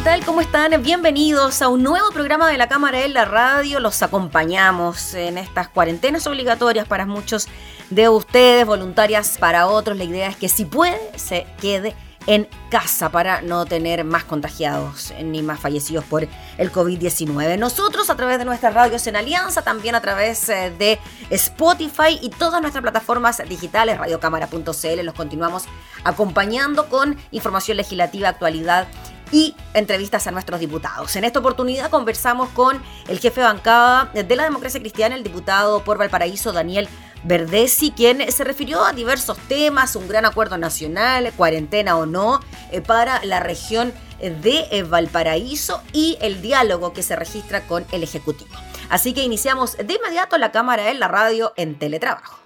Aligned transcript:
¿Qué 0.00 0.04
tal? 0.04 0.24
¿Cómo 0.24 0.40
están? 0.40 0.82
Bienvenidos 0.82 1.60
a 1.60 1.68
un 1.68 1.82
nuevo 1.82 2.10
programa 2.10 2.50
de 2.50 2.56
la 2.56 2.68
Cámara 2.68 3.04
en 3.04 3.12
la 3.12 3.26
Radio. 3.26 3.80
Los 3.80 4.02
acompañamos 4.02 5.12
en 5.12 5.36
estas 5.36 5.68
cuarentenas 5.68 6.26
obligatorias 6.26 6.88
para 6.88 7.04
muchos 7.04 7.48
de 7.90 8.08
ustedes, 8.08 8.64
voluntarias 8.64 9.36
para 9.36 9.66
otros. 9.66 9.98
La 9.98 10.04
idea 10.04 10.28
es 10.28 10.36
que 10.36 10.48
si 10.48 10.64
puede, 10.64 10.96
se 11.18 11.46
quede 11.60 11.94
en 12.26 12.48
casa 12.70 13.10
para 13.10 13.42
no 13.42 13.66
tener 13.66 14.04
más 14.04 14.24
contagiados 14.24 15.12
ni 15.22 15.42
más 15.42 15.60
fallecidos 15.60 16.06
por 16.06 16.26
el 16.56 16.72
COVID-19. 16.72 17.58
Nosotros 17.58 18.08
a 18.08 18.16
través 18.16 18.38
de 18.38 18.46
nuestras 18.46 18.72
radios 18.72 19.06
en 19.06 19.16
Alianza, 19.16 19.60
también 19.60 19.94
a 19.94 20.00
través 20.00 20.48
eh, 20.48 20.72
de 20.78 20.98
Spotify 21.28 22.18
y 22.22 22.30
todas 22.30 22.62
nuestras 22.62 22.80
plataformas 22.80 23.42
digitales, 23.46 23.98
radiocámara.cl, 23.98 25.02
los 25.02 25.14
continuamos 25.14 25.64
acompañando 26.04 26.88
con 26.88 27.18
información 27.32 27.76
legislativa, 27.76 28.30
actualidad 28.30 28.86
y 29.32 29.54
entrevistas 29.74 30.26
a 30.26 30.30
nuestros 30.30 30.60
diputados. 30.60 31.14
En 31.16 31.24
esta 31.24 31.38
oportunidad 31.38 31.90
conversamos 31.90 32.48
con 32.50 32.82
el 33.08 33.18
jefe 33.18 33.40
bancada 33.40 34.10
de 34.12 34.36
la 34.36 34.44
democracia 34.44 34.80
cristiana, 34.80 35.14
el 35.14 35.22
diputado 35.22 35.84
por 35.84 35.98
Valparaíso, 35.98 36.52
Daniel 36.52 36.88
Verdesi, 37.22 37.90
quien 37.90 38.30
se 38.32 38.44
refirió 38.44 38.84
a 38.84 38.92
diversos 38.92 39.36
temas, 39.48 39.94
un 39.96 40.08
gran 40.08 40.24
acuerdo 40.24 40.56
nacional, 40.56 41.32
cuarentena 41.36 41.96
o 41.96 42.06
no, 42.06 42.40
eh, 42.70 42.80
para 42.80 43.22
la 43.24 43.40
región 43.40 43.92
de 44.20 44.66
eh, 44.70 44.82
Valparaíso 44.82 45.82
y 45.92 46.18
el 46.20 46.42
diálogo 46.42 46.92
que 46.92 47.02
se 47.02 47.16
registra 47.16 47.66
con 47.66 47.86
el 47.92 48.02
Ejecutivo. 48.02 48.50
Así 48.88 49.12
que 49.12 49.22
iniciamos 49.22 49.76
de 49.76 49.94
inmediato 49.94 50.36
la 50.36 50.52
cámara 50.52 50.90
en 50.90 50.98
la 50.98 51.08
radio 51.08 51.52
en 51.56 51.78
teletrabajo. 51.78 52.40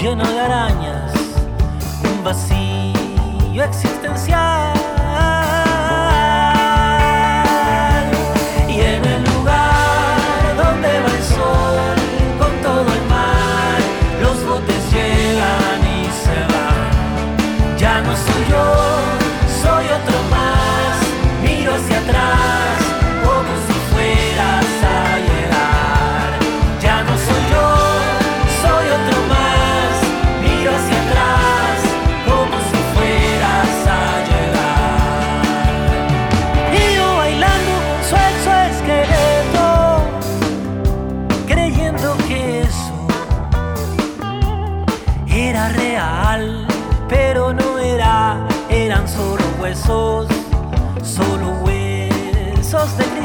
Lleno 0.00 0.24
de 0.24 0.38
arañas, 0.40 0.87
solo 49.76 51.48
huesos 51.62 52.96
de 52.96 53.17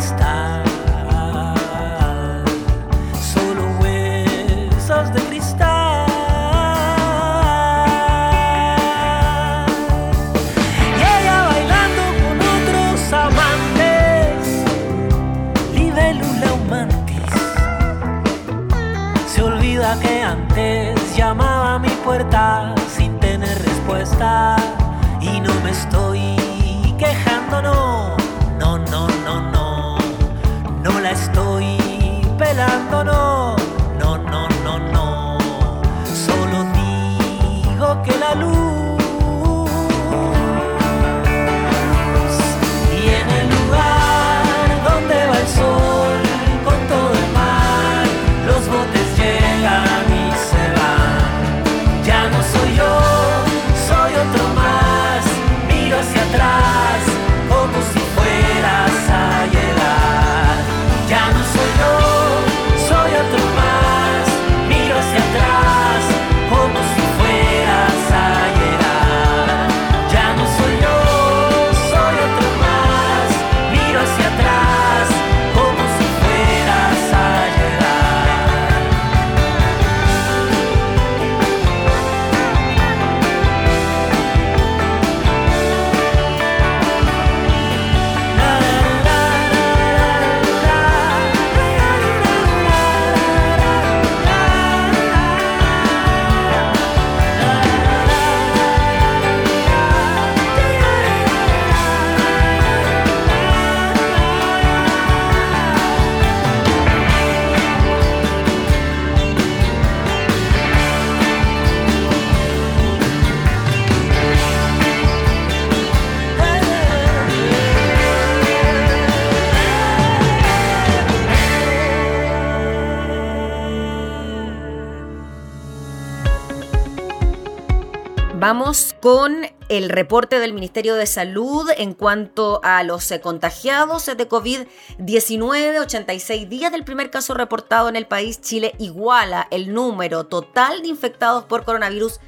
con 129.04 129.46
el 129.68 129.90
reporte 129.90 130.40
del 130.40 130.54
Ministerio 130.54 130.96
de 130.96 131.06
Salud 131.08 131.70
en 131.76 131.94
cuanto 131.94 132.62
a 132.64 132.84
los 132.84 133.12
eh, 133.12 133.20
contagiados 133.20 134.06
de 134.06 134.30
COVID-19. 134.30 135.82
86 135.82 136.48
días 136.48 136.72
del 136.72 136.86
primer 136.86 137.10
caso 137.12 137.34
reportado 137.34 137.90
en 137.90 137.98
el 137.98 138.08
país, 138.08 138.40
Chile 138.40 138.74
iguala 138.80 139.46
el 139.52 139.74
número 139.74 140.24
total 140.28 140.82
de 140.82 140.88
infectados 140.88 141.44
por 141.44 141.66
coronavirus 141.66 142.22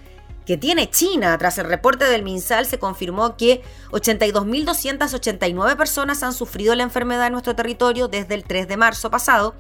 que 0.46 0.58
tiene 0.58 0.90
China. 0.90 1.38
Tras 1.38 1.58
el 1.60 1.68
reporte 1.68 2.04
del 2.04 2.24
MinSal 2.24 2.66
se 2.66 2.78
confirmó 2.78 3.38
que 3.38 3.64
82.289 3.92 5.78
personas 5.78 6.24
han 6.24 6.34
sufrido 6.34 6.76
la 6.76 6.84
enfermedad 6.84 7.28
en 7.28 7.32
nuestro 7.32 7.56
territorio 7.56 8.10
desde 8.10 8.36
el 8.36 8.44
3 8.44 8.68
de 8.68 8.76
marzo 8.76 9.10
pasado 9.10 9.56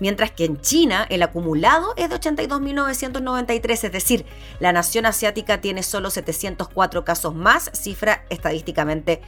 mientras 0.00 0.30
que 0.32 0.44
en 0.44 0.60
China 0.60 1.06
el 1.08 1.22
acumulado 1.22 1.94
es 1.96 2.10
de 2.10 2.16
82.993, 2.16 3.84
es 3.84 3.92
decir, 3.92 4.26
la 4.58 4.72
nación 4.72 5.06
asiática 5.06 5.60
tiene 5.60 5.82
solo 5.82 6.10
704 6.10 7.04
casos 7.04 7.34
más, 7.34 7.70
cifra 7.74 8.24
estadísticamente 8.30 9.20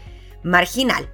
marginal. 0.43 1.09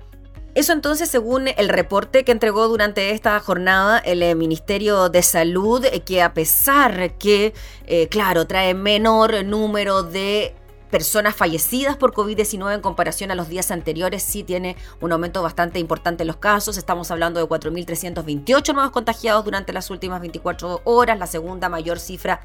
Eso 0.54 0.72
entonces 0.72 1.08
según 1.08 1.46
el 1.46 1.68
reporte 1.68 2.24
que 2.24 2.32
entregó 2.32 2.66
durante 2.66 3.10
esta 3.10 3.38
jornada 3.38 3.98
el 3.98 4.22
eh, 4.24 4.34
Ministerio 4.34 5.08
de 5.08 5.22
Salud, 5.22 5.84
eh, 5.84 6.00
que 6.00 6.20
a 6.20 6.34
pesar 6.34 7.16
que, 7.16 7.54
eh, 7.86 8.08
claro, 8.08 8.46
trae 8.46 8.74
menor 8.74 9.44
número 9.44 10.02
de 10.02 10.56
personas 10.90 11.34
fallecidas 11.34 11.96
por 11.96 12.12
COVID-19 12.12 12.74
en 12.74 12.80
comparación 12.80 13.30
a 13.30 13.34
los 13.34 13.48
días 13.48 13.70
anteriores. 13.70 14.22
Sí 14.22 14.42
tiene 14.42 14.76
un 15.00 15.12
aumento 15.12 15.42
bastante 15.42 15.78
importante 15.78 16.22
en 16.22 16.28
los 16.28 16.36
casos. 16.36 16.76
Estamos 16.76 17.10
hablando 17.10 17.40
de 17.40 17.46
4.328 17.46 18.74
nuevos 18.74 18.92
contagiados 18.92 19.44
durante 19.44 19.72
las 19.72 19.90
últimas 19.90 20.20
24 20.20 20.82
horas, 20.84 21.18
la 21.18 21.26
segunda 21.26 21.68
mayor 21.68 22.00
cifra 22.00 22.40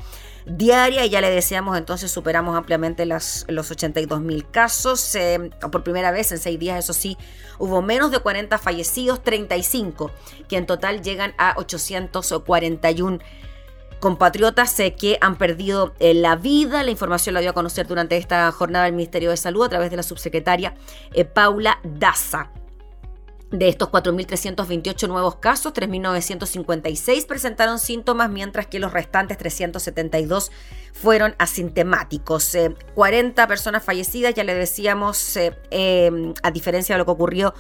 diaria. 0.46 1.06
Y 1.06 1.10
ya 1.10 1.22
le 1.22 1.30
decíamos, 1.30 1.78
entonces 1.78 2.12
superamos 2.12 2.56
ampliamente 2.56 3.06
las, 3.06 3.46
los 3.48 3.72
82.000 3.72 4.46
casos. 4.52 5.16
Eh, 5.16 5.52
por 5.72 5.84
primera 5.84 6.12
vez 6.12 6.32
en 6.32 6.40
seis 6.40 6.60
días, 6.60 6.80
eso 6.80 6.94
sí, 6.94 7.18
hubo 7.60 7.82
menos 7.82 8.12
de 8.12 8.20
40 8.20 8.58
fallecidos, 8.58 9.24
35, 9.24 10.12
que 10.48 10.58
en 10.58 10.66
total 10.66 11.02
llegan 11.02 11.34
a 11.38 11.54
841 11.58 13.20
compatriotas 14.04 14.76
que 15.00 15.18
han 15.22 15.38
perdido 15.38 15.94
eh, 16.02 16.14
la 16.14 16.36
vida. 16.36 16.84
La 16.84 16.92
información 16.92 17.36
la 17.36 17.40
dio 17.40 17.52
a 17.52 17.54
conocer 17.54 17.88
durante 17.88 18.18
esta 18.18 18.52
jornada 18.52 18.86
el 18.86 18.92
Ministerio 18.92 19.30
de 19.30 19.38
Salud 19.38 19.64
a 19.64 19.70
través 19.70 19.92
de 19.92 19.96
la 19.96 20.04
subsecretaria 20.04 20.76
eh, 21.14 21.24
Paula 21.24 21.80
Daza. 21.86 22.52
De 23.50 23.70
estos 23.70 23.88
4.328 23.90 25.08
nuevos 25.08 25.36
casos, 25.36 25.74
3.956 25.74 27.28
presentaron 27.28 27.80
síntomas, 27.80 28.30
mientras 28.30 28.68
que 28.68 28.80
los 28.80 28.92
restantes 28.92 29.38
372 29.38 30.52
fueron 30.92 31.36
asintemáticos. 31.38 32.58
40 32.96 33.48
personas 33.48 33.84
fallecidas, 33.84 34.34
ya 34.34 34.44
le 34.44 34.54
decíamos, 34.56 35.38
eh, 35.38 35.56
em, 35.72 36.34
a 36.44 36.52
diferencia 36.52 36.96
de 36.96 37.00
lo 37.00 37.06
que 37.06 37.12
ocurrió 37.12 37.54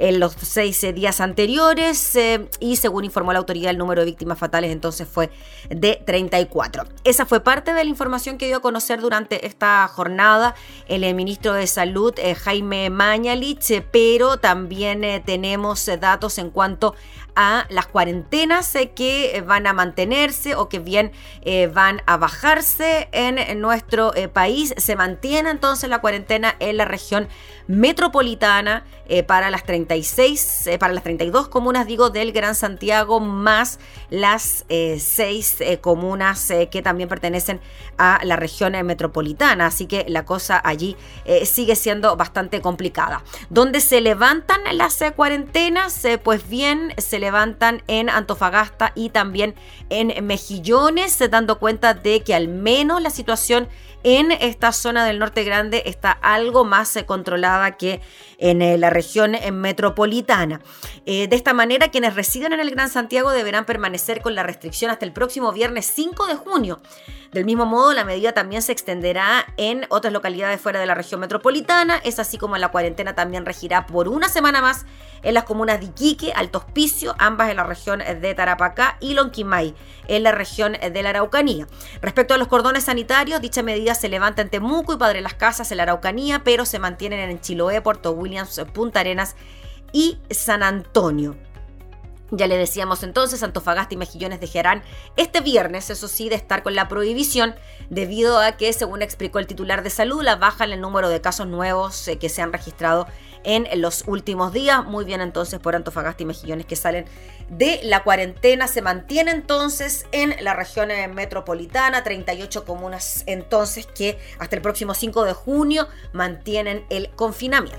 en 0.00 0.18
los 0.18 0.34
seis 0.40 0.82
eh, 0.82 0.92
días 0.92 1.20
anteriores 1.20 2.16
eh, 2.16 2.48
y 2.58 2.76
según 2.76 3.04
informó 3.04 3.32
la 3.32 3.38
autoridad 3.38 3.70
el 3.70 3.78
número 3.78 4.00
de 4.00 4.06
víctimas 4.06 4.38
fatales 4.38 4.72
entonces 4.72 5.06
fue 5.06 5.30
de 5.68 6.02
34. 6.04 6.84
Esa 7.04 7.26
fue 7.26 7.40
parte 7.40 7.74
de 7.74 7.84
la 7.84 7.90
información 7.90 8.38
que 8.38 8.46
dio 8.46 8.56
a 8.56 8.60
conocer 8.60 9.00
durante 9.00 9.46
esta 9.46 9.86
jornada 9.88 10.54
el 10.88 11.04
eh, 11.04 11.12
ministro 11.12 11.52
de 11.52 11.66
Salud 11.66 12.14
Jaime 12.42 12.88
Mañalich, 12.88 13.84
pero 13.92 14.38
también 14.38 15.22
tenemos 15.24 15.88
datos 16.00 16.38
en 16.38 16.50
cuanto 16.50 16.94
a 17.19 17.19
las 17.34 17.86
cuarentenas 17.86 18.76
que 18.94 19.42
van 19.46 19.66
a 19.66 19.72
mantenerse 19.72 20.54
o 20.54 20.68
que 20.68 20.78
bien 20.78 21.12
van 21.72 22.02
a 22.06 22.16
bajarse 22.16 23.08
en 23.12 23.60
nuestro 23.60 24.12
país. 24.32 24.74
Se 24.76 24.96
mantiene 24.96 25.50
entonces 25.50 25.88
la 25.88 26.00
cuarentena 26.00 26.56
en 26.58 26.76
la 26.76 26.84
región 26.84 27.28
metropolitana 27.70 28.84
eh, 29.06 29.22
para 29.22 29.50
las 29.50 29.64
36, 29.64 30.66
eh, 30.66 30.78
para 30.78 30.92
las 30.92 31.04
32 31.04 31.48
comunas, 31.48 31.86
digo, 31.86 32.10
del 32.10 32.32
Gran 32.32 32.54
Santiago, 32.54 33.20
más 33.20 33.78
las 34.08 34.64
eh, 34.68 34.98
seis 35.00 35.58
comunas 35.80 36.52
que 36.70 36.82
también 36.82 37.08
pertenecen 37.08 37.60
a 37.96 38.20
la 38.24 38.36
región 38.36 38.72
metropolitana. 38.84 39.66
Así 39.66 39.86
que 39.86 40.04
la 40.08 40.24
cosa 40.24 40.60
allí 40.64 40.96
sigue 41.44 41.76
siendo 41.76 42.16
bastante 42.16 42.60
complicada. 42.60 43.22
¿Dónde 43.50 43.80
se 43.80 44.00
levantan 44.00 44.60
las 44.72 45.02
cuarentenas? 45.14 46.02
pues 46.22 46.48
bien, 46.48 46.94
se 46.98 47.18
levantan 47.18 47.29
en 47.86 48.10
Antofagasta 48.10 48.92
y 48.94 49.10
también 49.10 49.54
en 49.88 50.26
Mejillones, 50.26 51.18
dando 51.30 51.58
cuenta 51.58 51.94
de 51.94 52.22
que 52.22 52.34
al 52.34 52.48
menos 52.48 53.00
la 53.02 53.10
situación 53.10 53.68
en 54.02 54.32
esta 54.32 54.72
zona 54.72 55.04
del 55.04 55.18
norte 55.18 55.44
grande 55.44 55.82
está 55.86 56.10
algo 56.10 56.64
más 56.64 56.96
eh, 56.96 57.04
controlada 57.04 57.76
que 57.76 58.00
en 58.38 58.62
eh, 58.62 58.78
la 58.78 58.90
región 58.90 59.34
eh, 59.34 59.52
metropolitana. 59.52 60.60
de 61.04 61.28
esta 61.30 61.52
manera, 61.52 61.88
quienes 61.88 62.14
residen 62.14 62.52
en 62.52 62.60
el 62.60 62.70
Gran 62.70 62.88
Santiago 62.88 63.30
deberán 63.30 63.64
permanecer 63.64 64.22
con 64.22 64.34
la 64.34 64.42
restricción 64.42 64.90
hasta 64.90 65.04
el 65.04 65.12
próximo 65.12 65.52
viernes 65.52 65.86
5 65.94 66.26
de 66.26 66.36
junio. 66.36 66.80
Del 67.32 67.44
mismo 67.44 67.64
modo, 67.64 67.92
la 67.92 68.04
medida 68.04 68.32
también 68.32 68.60
se 68.60 68.72
extenderá 68.72 69.46
en 69.56 69.86
otras 69.88 70.12
localidades 70.12 70.60
fuera 70.60 70.80
de 70.80 70.86
la 70.86 70.94
región 70.94 71.20
metropolitana, 71.20 72.00
es 72.04 72.18
así 72.18 72.38
como 72.38 72.56
la 72.56 72.70
cuarentena 72.70 73.14
también 73.14 73.46
regirá 73.46 73.86
por 73.86 74.08
una 74.08 74.28
semana 74.28 74.60
más 74.60 74.84
en 75.22 75.34
las 75.34 75.44
comunas 75.44 75.80
de 75.80 75.86
Iquique, 75.86 76.32
Alto 76.34 76.58
Hospicio, 76.58 77.14
ambas 77.18 77.50
en 77.50 77.56
la 77.56 77.64
región 77.64 78.00
de 78.00 78.34
Tarapacá 78.34 78.96
y 79.00 79.14
Lonquimay, 79.14 79.74
en 80.08 80.22
la 80.22 80.32
región 80.32 80.72
de 80.72 81.02
la 81.02 81.10
Araucanía. 81.10 81.66
Respecto 82.00 82.34
a 82.34 82.38
los 82.38 82.48
cordones 82.48 82.84
sanitarios, 82.84 83.40
dicha 83.40 83.62
medida 83.62 83.89
se 83.94 84.08
levanta 84.08 84.42
en 84.42 84.50
Temuco 84.50 84.94
y 84.94 84.96
Padre 84.96 85.20
Las 85.20 85.34
Casas 85.34 85.70
en 85.70 85.78
la 85.78 85.84
Araucanía, 85.84 86.42
pero 86.44 86.64
se 86.64 86.78
mantienen 86.78 87.30
en 87.30 87.40
Chiloé, 87.40 87.80
Puerto 87.80 88.12
Williams, 88.12 88.60
Punta 88.72 89.00
Arenas 89.00 89.36
y 89.92 90.18
San 90.30 90.62
Antonio. 90.62 91.36
Ya 92.32 92.46
le 92.46 92.56
decíamos 92.56 93.02
entonces, 93.02 93.42
Antofagasta 93.42 93.94
y 93.94 93.96
Mejillones 93.96 94.40
dejarán 94.40 94.82
este 95.16 95.40
viernes, 95.40 95.90
eso 95.90 96.06
sí, 96.06 96.28
de 96.28 96.36
estar 96.36 96.62
con 96.62 96.76
la 96.76 96.86
prohibición, 96.86 97.56
debido 97.88 98.38
a 98.38 98.52
que, 98.52 98.72
según 98.72 99.02
explicó 99.02 99.40
el 99.40 99.48
titular 99.48 99.82
de 99.82 99.90
salud, 99.90 100.22
la 100.22 100.36
baja 100.36 100.64
en 100.64 100.72
el 100.72 100.80
número 100.80 101.08
de 101.08 101.20
casos 101.20 101.48
nuevos 101.48 102.06
eh, 102.06 102.18
que 102.18 102.28
se 102.28 102.40
han 102.40 102.52
registrado 102.52 103.08
en 103.44 103.66
los 103.80 104.04
últimos 104.06 104.52
días. 104.52 104.84
Muy 104.84 105.04
bien 105.04 105.20
entonces 105.20 105.60
por 105.60 105.74
Antofagasta 105.76 106.22
y 106.22 106.26
Mejillones 106.26 106.66
que 106.66 106.76
salen 106.76 107.06
de 107.48 107.80
la 107.82 108.02
cuarentena. 108.02 108.68
Se 108.68 108.82
mantiene 108.82 109.30
entonces 109.30 110.06
en 110.12 110.34
la 110.40 110.54
región 110.54 110.90
eh, 110.90 111.08
metropolitana, 111.08 112.02
38 112.02 112.64
comunas 112.64 113.24
entonces 113.26 113.86
que 113.86 114.18
hasta 114.38 114.56
el 114.56 114.62
próximo 114.62 114.94
5 114.94 115.24
de 115.24 115.32
junio 115.32 115.88
mantienen 116.12 116.84
el 116.90 117.10
confinamiento. 117.10 117.78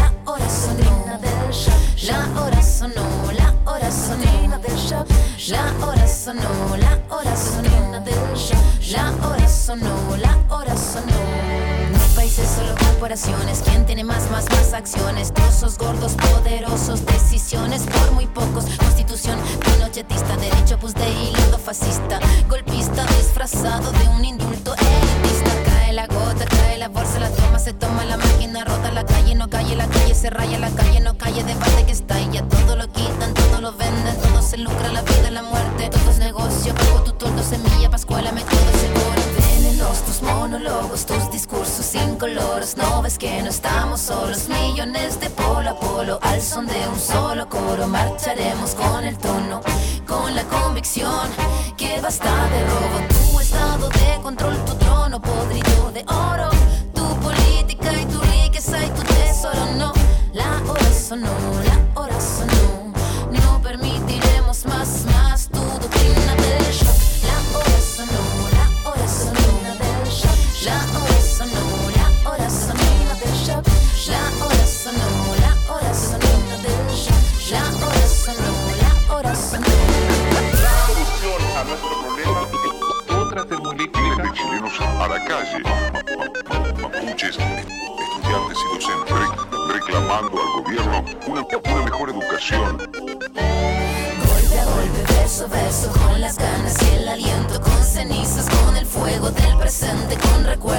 la 2.03 2.27
hora 2.41 2.61
sonó, 2.63 3.31
la 3.33 3.53
hora 3.65 3.91
sonó, 3.91 4.23
la 5.49 5.85
hora 5.85 6.07
sonó, 6.07 6.41
la 6.77 6.99
hora 7.09 7.35
sonó, 7.35 8.03
la 8.91 9.11
hora 9.27 9.47
sonó, 9.47 10.17
la 10.17 10.37
hora 10.49 10.75
sonó. 10.75 11.13
No 11.91 11.99
países, 12.15 12.47
solo 12.47 12.73
corporaciones. 12.75 13.61
¿Quién 13.63 13.85
tiene 13.85 14.03
más, 14.03 14.29
más, 14.31 14.45
más 14.49 14.73
acciones? 14.73 15.31
Trozos 15.33 15.77
gordos, 15.77 16.13
poderosos, 16.13 17.05
decisiones 17.05 17.83
por 17.83 18.11
muy 18.13 18.25
pocos. 18.25 18.65
Constitución 18.77 19.37
pinochetista, 19.63 20.37
derecho 20.37 20.79
pues 20.79 20.95
de 20.95 21.07
hilo 21.07 21.57
fascista, 21.59 22.19
golpista 22.49 23.05
disfrazado 23.17 23.91
de 23.91 24.07
un 24.09 24.25
indulto 24.25 24.73
elitista. 24.75 25.51
Cae 25.65 25.93
la 25.93 26.07
gota, 26.07 26.45
cae 26.45 26.77
la 26.77 26.87
bolsa, 26.89 27.19
la 27.19 27.29
toma, 27.29 27.59
se 27.59 27.73
toma 27.73 28.05
la 28.05 28.17
máquina, 28.17 28.65
rota 28.65 28.90
se 30.21 30.29
raya, 30.29 30.59
la 30.59 30.69
calle 30.69 30.99
no 30.99 31.17
calle, 31.17 31.43
debate 31.43 31.83
que 31.83 31.93
está 31.93 32.21
y 32.21 32.27
todo 32.27 32.75
lo 32.75 32.87
quitan, 32.91 33.33
todo 33.33 33.59
lo 33.59 33.71
venden, 33.71 34.15
todo 34.21 34.39
se 34.43 34.55
lucra, 34.57 34.89
la 34.89 35.01
vida, 35.01 35.31
la 35.31 35.41
muerte, 35.41 35.89
todo 35.89 36.11
es 36.11 36.19
negocio, 36.19 36.75
pago 36.75 37.01
tu 37.01 37.13
tordo, 37.13 37.41
semilla, 37.41 37.89
pascuala, 37.89 38.31
me 38.31 38.41
todo 38.41 38.71
seguro. 38.79 39.19
Venenos, 39.35 40.03
tus 40.03 40.21
monólogos, 40.21 41.07
tus 41.07 41.31
discursos 41.31 41.95
incoloros, 41.95 42.77
no 42.77 43.01
ves 43.01 43.17
que 43.17 43.41
no 43.41 43.49
estamos 43.49 43.99
solos, 43.99 44.47
millones 44.47 45.19
de 45.19 45.31
polo 45.31 45.71
a 45.71 45.79
polo, 45.79 46.19
al 46.21 46.39
son 46.39 46.67
de 46.67 46.87
un 46.87 46.99
solo 46.99 47.49
coro, 47.49 47.87
marcharemos 47.87 48.75
con 48.75 49.03
el 49.03 49.17
tono, 49.17 49.61
con 50.05 50.35
la 50.35 50.43
convicción 50.43 51.29
que 51.77 51.99
basta 51.99 52.31
de 52.49 52.63
robo. 52.67 53.31
Tu 53.31 53.39
estado 53.39 53.89
de 53.89 54.21
control, 54.21 54.65
tu 54.65 54.75
trono 54.75 55.19
podrido 55.19 55.91
de 55.91 56.05
oro, 56.07 56.50
for 61.11 61.17
no 61.17 61.70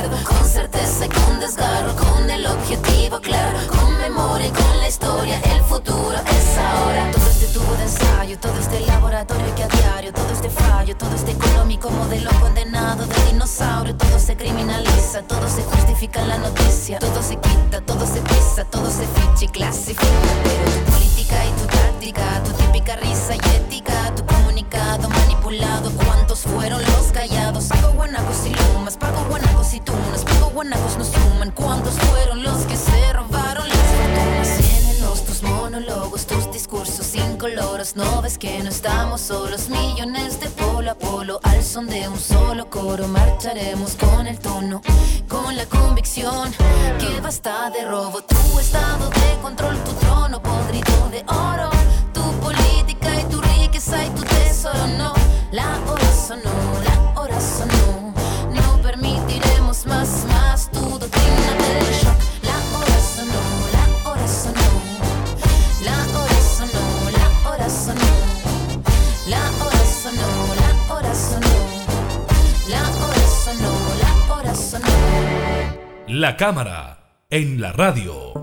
together. 0.02 0.31
Estamos 39.14 39.20
solos, 39.20 39.68
millones 39.68 40.40
de 40.40 40.48
polo 40.48 40.90
a 40.90 40.94
polo, 40.94 41.40
al 41.42 41.62
son 41.62 41.86
de 41.86 42.08
un 42.08 42.18
solo 42.18 42.68
coro, 42.70 43.06
marcharemos 43.08 43.94
con 43.96 44.26
el 44.26 44.38
tono, 44.38 44.80
con 45.28 45.54
la 45.56 45.66
convicción 45.66 46.50
que 46.98 47.20
basta 47.20 47.70
de 47.70 47.84
robo, 47.84 48.22
tu 48.22 48.58
estado 48.58 49.10
de 49.10 49.42
control, 49.42 49.76
tu 49.84 49.92
trono 49.92 50.42
podrido 50.42 51.10
de 51.10 51.24
oro, 51.26 51.70
La 76.14 76.36
cámara 76.36 76.98
en 77.30 77.58
la 77.58 77.72
radio. 77.72 78.34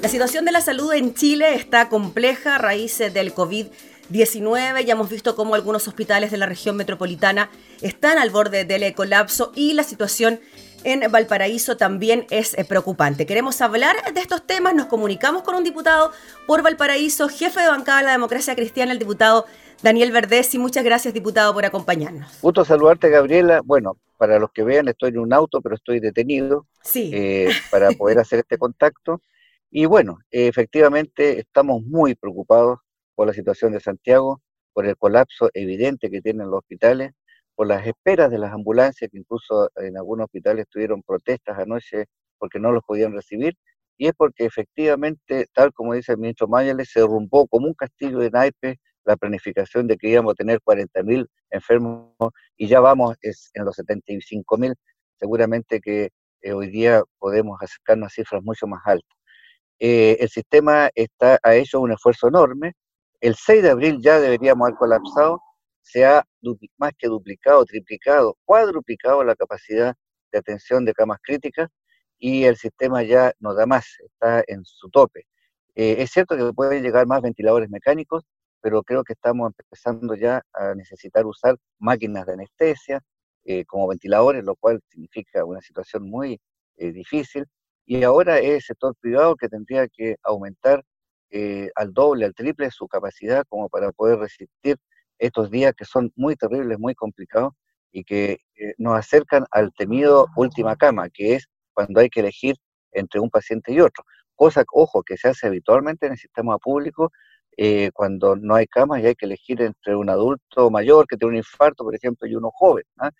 La 0.00 0.08
situación 0.08 0.44
de 0.44 0.52
la 0.52 0.60
salud 0.60 0.92
en 0.92 1.14
Chile 1.14 1.56
está 1.56 1.88
compleja 1.88 2.54
a 2.54 2.58
raíz 2.58 2.98
del 2.98 3.34
COVID-19. 3.34 4.84
Ya 4.84 4.92
hemos 4.92 5.10
visto 5.10 5.34
cómo 5.34 5.56
algunos 5.56 5.88
hospitales 5.88 6.30
de 6.30 6.36
la 6.36 6.46
región 6.46 6.76
metropolitana 6.76 7.50
están 7.80 8.18
al 8.18 8.30
borde 8.30 8.64
del 8.64 8.94
colapso 8.94 9.50
y 9.56 9.72
la 9.72 9.82
situación 9.82 10.38
en 10.84 11.10
Valparaíso 11.10 11.76
también 11.76 12.26
es 12.30 12.56
eh, 12.56 12.64
preocupante. 12.64 13.26
Queremos 13.26 13.60
hablar 13.60 13.96
de 14.14 14.20
estos 14.20 14.46
temas, 14.46 14.76
nos 14.76 14.86
comunicamos 14.86 15.42
con 15.42 15.56
un 15.56 15.64
diputado 15.64 16.12
por 16.46 16.62
Valparaíso, 16.62 17.28
jefe 17.28 17.60
de 17.60 17.68
bancada 17.68 17.98
de 17.98 18.04
la 18.04 18.12
democracia 18.12 18.54
cristiana, 18.54 18.92
el 18.92 19.00
diputado 19.00 19.46
Daniel 19.82 20.12
Verdesi. 20.12 20.58
Muchas 20.58 20.84
gracias, 20.84 21.14
diputado, 21.14 21.54
por 21.54 21.64
acompañarnos. 21.64 22.40
Gusto 22.42 22.64
saludarte, 22.64 23.08
Gabriela. 23.08 23.62
Bueno, 23.64 23.96
para 24.18 24.38
los 24.38 24.50
que 24.52 24.62
vean, 24.62 24.88
estoy 24.88 25.10
en 25.10 25.18
un 25.20 25.32
auto, 25.32 25.62
pero 25.62 25.74
estoy 25.74 26.00
detenido 26.00 26.66
Sí, 26.82 27.10
eh, 27.14 27.48
para 27.70 27.90
poder 27.92 28.18
hacer 28.18 28.40
este 28.40 28.58
contacto. 28.58 29.22
Y 29.70 29.86
bueno, 29.86 30.18
efectivamente 30.30 31.38
estamos 31.38 31.82
muy 31.82 32.14
preocupados 32.14 32.80
por 33.14 33.26
la 33.26 33.32
situación 33.32 33.72
de 33.72 33.80
Santiago, 33.80 34.42
por 34.72 34.86
el 34.86 34.96
colapso 34.96 35.48
evidente 35.54 36.10
que 36.10 36.20
tienen 36.20 36.50
los 36.50 36.58
hospitales, 36.58 37.12
por 37.54 37.66
las 37.66 37.86
esperas 37.86 38.30
de 38.30 38.38
las 38.38 38.52
ambulancias, 38.52 39.10
que 39.10 39.18
incluso 39.18 39.70
en 39.76 39.96
algunos 39.96 40.24
hospitales 40.24 40.66
tuvieron 40.68 41.02
protestas 41.02 41.58
anoche 41.58 42.06
porque 42.38 42.58
no 42.58 42.72
los 42.72 42.82
podían 42.84 43.12
recibir, 43.12 43.54
y 43.96 44.08
es 44.08 44.14
porque 44.16 44.46
efectivamente, 44.46 45.46
tal 45.52 45.72
como 45.72 45.94
dice 45.94 46.12
el 46.12 46.18
ministro 46.18 46.48
Mayales, 46.48 46.90
se 46.90 47.00
derrumbó 47.00 47.46
como 47.46 47.66
un 47.66 47.74
castillo 47.74 48.18
de 48.18 48.30
naipes 48.30 48.76
la 49.04 49.16
planificación 49.16 49.86
de 49.86 49.96
que 49.96 50.08
íbamos 50.08 50.32
a 50.32 50.34
tener 50.34 50.60
40.000 50.60 51.26
enfermos 51.50 52.12
y 52.56 52.68
ya 52.68 52.80
vamos 52.80 53.16
es, 53.22 53.50
en 53.54 53.64
los 53.64 53.78
75.000, 53.78 54.74
seguramente 55.18 55.80
que 55.80 56.10
eh, 56.42 56.52
hoy 56.52 56.70
día 56.70 57.02
podemos 57.18 57.58
acercarnos 57.60 58.08
a 58.08 58.10
cifras 58.10 58.42
mucho 58.42 58.66
más 58.66 58.82
altas. 58.84 59.16
Eh, 59.78 60.18
el 60.20 60.28
sistema 60.28 60.90
está, 60.94 61.38
ha 61.42 61.54
hecho 61.54 61.80
un 61.80 61.92
esfuerzo 61.92 62.28
enorme. 62.28 62.74
El 63.20 63.34
6 63.34 63.62
de 63.62 63.70
abril 63.70 63.98
ya 64.02 64.20
deberíamos 64.20 64.66
haber 64.66 64.78
colapsado. 64.78 65.42
Se 65.82 66.04
ha 66.04 66.24
más 66.78 66.92
que 66.98 67.08
duplicado, 67.08 67.64
triplicado, 67.64 68.36
cuadruplicado 68.44 69.24
la 69.24 69.34
capacidad 69.34 69.94
de 70.32 70.38
atención 70.38 70.84
de 70.84 70.92
camas 70.92 71.18
críticas 71.22 71.68
y 72.18 72.44
el 72.44 72.56
sistema 72.56 73.02
ya 73.02 73.32
no 73.40 73.54
da 73.54 73.66
más, 73.66 73.86
está 74.04 74.44
en 74.46 74.64
su 74.64 74.90
tope. 74.90 75.26
Eh, 75.74 75.96
es 75.98 76.10
cierto 76.10 76.36
que 76.36 76.52
pueden 76.52 76.82
llegar 76.82 77.06
más 77.06 77.22
ventiladores 77.22 77.70
mecánicos, 77.70 78.24
pero 78.60 78.82
creo 78.82 79.04
que 79.04 79.14
estamos 79.14 79.52
empezando 79.58 80.14
ya 80.14 80.42
a 80.52 80.74
necesitar 80.74 81.26
usar 81.26 81.56
máquinas 81.78 82.26
de 82.26 82.34
anestesia 82.34 83.00
eh, 83.44 83.64
como 83.64 83.88
ventiladores, 83.88 84.44
lo 84.44 84.56
cual 84.56 84.80
significa 84.88 85.44
una 85.44 85.60
situación 85.60 86.08
muy 86.08 86.40
eh, 86.76 86.92
difícil. 86.92 87.46
Y 87.86 88.04
ahora 88.04 88.38
es 88.38 88.50
el 88.50 88.62
sector 88.62 88.94
privado 89.00 89.36
que 89.36 89.48
tendría 89.48 89.88
que 89.88 90.16
aumentar 90.22 90.84
eh, 91.30 91.70
al 91.76 91.92
doble, 91.92 92.24
al 92.24 92.34
triple 92.34 92.70
su 92.72 92.88
capacidad 92.88 93.44
como 93.48 93.68
para 93.68 93.92
poder 93.92 94.18
resistir 94.18 94.76
estos 95.18 95.50
días 95.50 95.74
que 95.76 95.84
son 95.84 96.12
muy 96.16 96.34
terribles, 96.34 96.78
muy 96.78 96.94
complicados 96.94 97.52
y 97.92 98.02
que 98.04 98.38
eh, 98.56 98.74
nos 98.78 98.98
acercan 98.98 99.44
al 99.52 99.72
temido 99.74 100.26
última 100.36 100.74
cama, 100.76 101.08
que 101.08 101.34
es 101.34 101.46
cuando 101.72 102.00
hay 102.00 102.08
que 102.08 102.20
elegir 102.20 102.56
entre 102.92 103.20
un 103.20 103.30
paciente 103.30 103.72
y 103.72 103.80
otro. 103.80 104.04
Cosa, 104.34 104.64
ojo, 104.72 105.02
que 105.04 105.16
se 105.16 105.28
hace 105.28 105.46
habitualmente 105.46 106.06
en 106.06 106.12
el 106.12 106.18
sistema 106.18 106.58
público 106.58 107.12
eh, 107.62 107.90
cuando 107.92 108.36
no 108.36 108.54
hay 108.54 108.66
camas 108.66 109.02
y 109.02 109.06
hay 109.06 109.14
que 109.14 109.26
elegir 109.26 109.60
entre 109.60 109.94
un 109.94 110.08
adulto 110.08 110.70
mayor 110.70 111.06
que 111.06 111.18
tiene 111.18 111.32
un 111.32 111.36
infarto, 111.36 111.84
por 111.84 111.94
ejemplo, 111.94 112.26
y 112.26 112.34
uno 112.34 112.50
joven. 112.50 112.84
¿ah? 112.98 113.10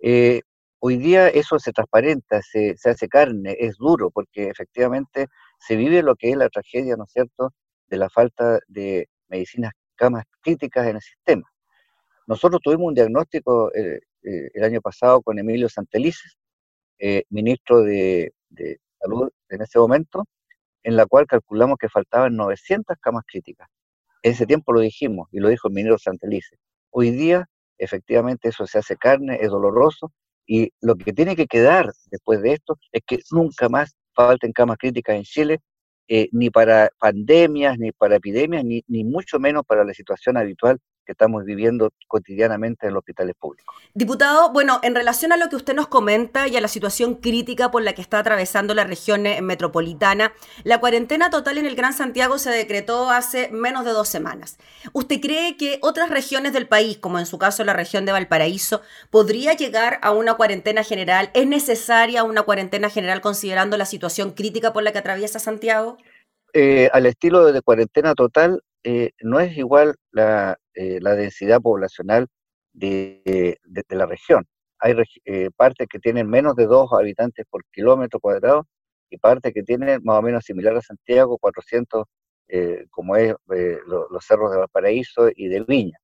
Eh, 0.00 0.40
hoy 0.80 0.96
día 0.96 1.28
eso 1.28 1.56
se 1.60 1.70
transparenta, 1.72 2.42
se, 2.42 2.76
se 2.76 2.90
hace 2.90 3.08
carne, 3.08 3.56
es 3.60 3.76
duro, 3.76 4.10
porque 4.10 4.48
efectivamente 4.48 5.28
se 5.60 5.76
vive 5.76 6.02
lo 6.02 6.16
que 6.16 6.30
es 6.30 6.36
la 6.36 6.48
tragedia, 6.48 6.96
¿no 6.96 7.04
es 7.04 7.12
cierto?, 7.12 7.52
de 7.86 7.96
la 7.96 8.10
falta 8.10 8.58
de 8.66 9.08
medicinas, 9.28 9.70
camas 9.94 10.24
críticas 10.40 10.88
en 10.88 10.96
el 10.96 11.02
sistema. 11.02 11.48
Nosotros 12.26 12.60
tuvimos 12.64 12.88
un 12.88 12.94
diagnóstico 12.94 13.72
eh, 13.72 14.00
el 14.22 14.64
año 14.64 14.80
pasado 14.80 15.22
con 15.22 15.38
Emilio 15.38 15.68
Santelices, 15.68 16.36
ministro 17.30 17.82
de 17.82 18.32
Salud 18.98 19.30
en 19.48 19.62
ese 19.62 19.78
momento, 19.78 20.24
en 20.82 20.96
la 20.96 21.06
cual 21.06 21.26
calculamos 21.26 21.78
que 21.78 21.88
faltaban 21.88 22.34
900 22.34 22.96
camas 23.00 23.22
críticas. 23.28 23.68
Ese 24.26 24.44
tiempo 24.44 24.72
lo 24.72 24.80
dijimos 24.80 25.28
y 25.30 25.38
lo 25.38 25.48
dijo 25.48 25.68
el 25.68 25.74
ministro 25.74 25.98
Santelices. 25.98 26.58
Hoy 26.90 27.12
día, 27.12 27.48
efectivamente, 27.78 28.48
eso 28.48 28.66
se 28.66 28.78
hace 28.78 28.96
carne, 28.96 29.38
es 29.40 29.50
doloroso 29.50 30.12
y 30.44 30.72
lo 30.80 30.96
que 30.96 31.12
tiene 31.12 31.36
que 31.36 31.46
quedar 31.46 31.92
después 32.10 32.42
de 32.42 32.54
esto 32.54 32.76
es 32.90 33.02
que 33.06 33.20
nunca 33.30 33.68
más 33.68 33.94
falten 34.16 34.50
camas 34.50 34.78
críticas 34.78 35.14
en 35.14 35.22
Chile, 35.22 35.60
eh, 36.08 36.28
ni 36.32 36.50
para 36.50 36.90
pandemias, 36.98 37.78
ni 37.78 37.92
para 37.92 38.16
epidemias, 38.16 38.64
ni, 38.64 38.82
ni 38.88 39.04
mucho 39.04 39.38
menos 39.38 39.62
para 39.64 39.84
la 39.84 39.94
situación 39.94 40.36
habitual 40.36 40.80
que 41.06 41.12
estamos 41.12 41.44
viviendo 41.44 41.92
cotidianamente 42.08 42.86
en 42.86 42.92
los 42.92 43.00
hospitales 43.00 43.34
públicos. 43.38 43.74
Diputado, 43.94 44.52
bueno, 44.52 44.80
en 44.82 44.94
relación 44.94 45.32
a 45.32 45.36
lo 45.36 45.48
que 45.48 45.56
usted 45.56 45.74
nos 45.74 45.86
comenta 45.86 46.48
y 46.48 46.56
a 46.56 46.60
la 46.60 46.68
situación 46.68 47.14
crítica 47.14 47.70
por 47.70 47.82
la 47.82 47.94
que 47.94 48.02
está 48.02 48.18
atravesando 48.18 48.74
la 48.74 48.84
región 48.84 49.24
eh, 49.26 49.40
metropolitana, 49.40 50.32
la 50.64 50.80
cuarentena 50.80 51.30
total 51.30 51.58
en 51.58 51.66
el 51.66 51.76
Gran 51.76 51.92
Santiago 51.92 52.38
se 52.38 52.50
decretó 52.50 53.08
hace 53.10 53.48
menos 53.50 53.84
de 53.84 53.92
dos 53.92 54.08
semanas. 54.08 54.58
¿Usted 54.92 55.20
cree 55.20 55.56
que 55.56 55.78
otras 55.82 56.10
regiones 56.10 56.52
del 56.52 56.68
país, 56.68 56.98
como 56.98 57.18
en 57.18 57.26
su 57.26 57.38
caso 57.38 57.64
la 57.64 57.72
región 57.72 58.04
de 58.04 58.12
Valparaíso, 58.12 58.82
podría 59.10 59.54
llegar 59.54 59.98
a 60.02 60.10
una 60.10 60.34
cuarentena 60.34 60.82
general? 60.82 61.30
¿Es 61.34 61.46
necesaria 61.46 62.24
una 62.24 62.42
cuarentena 62.42 62.90
general 62.90 63.20
considerando 63.20 63.76
la 63.76 63.86
situación 63.86 64.32
crítica 64.32 64.72
por 64.72 64.82
la 64.82 64.92
que 64.92 64.98
atraviesa 64.98 65.38
Santiago? 65.38 65.98
Eh, 66.52 66.88
al 66.92 67.06
estilo 67.06 67.52
de 67.52 67.60
cuarentena 67.60 68.14
total, 68.14 68.62
eh, 68.88 69.10
no 69.20 69.40
es 69.40 69.56
igual 69.56 69.96
la, 70.12 70.56
eh, 70.74 71.00
densidad 71.02 71.60
poblacional 71.60 72.28
de, 72.72 73.58
la 73.88 74.06
región. 74.06 74.46
Hay 74.78 74.94
eh, 75.24 75.50
partes 75.56 75.88
que 75.88 75.98
tienen 75.98 76.30
menos 76.30 76.54
de 76.54 76.66
dos 76.66 76.92
habitantes 76.92 77.46
por 77.50 77.64
kilómetro 77.72 78.20
cuadrado 78.20 78.64
y 79.10 79.18
partes 79.18 79.52
que 79.52 79.64
tienen 79.64 80.00
más 80.04 80.20
o 80.20 80.22
menos 80.22 80.44
similar 80.44 80.76
a 80.76 80.82
Santiago, 80.82 81.36
400, 81.38 82.04
como 82.90 83.16
es 83.16 83.34
los 83.48 84.24
cerros 84.24 84.52
de 84.52 84.58
Valparaíso 84.58 85.30
y 85.34 85.48
de 85.48 85.62
Viña. 85.62 85.98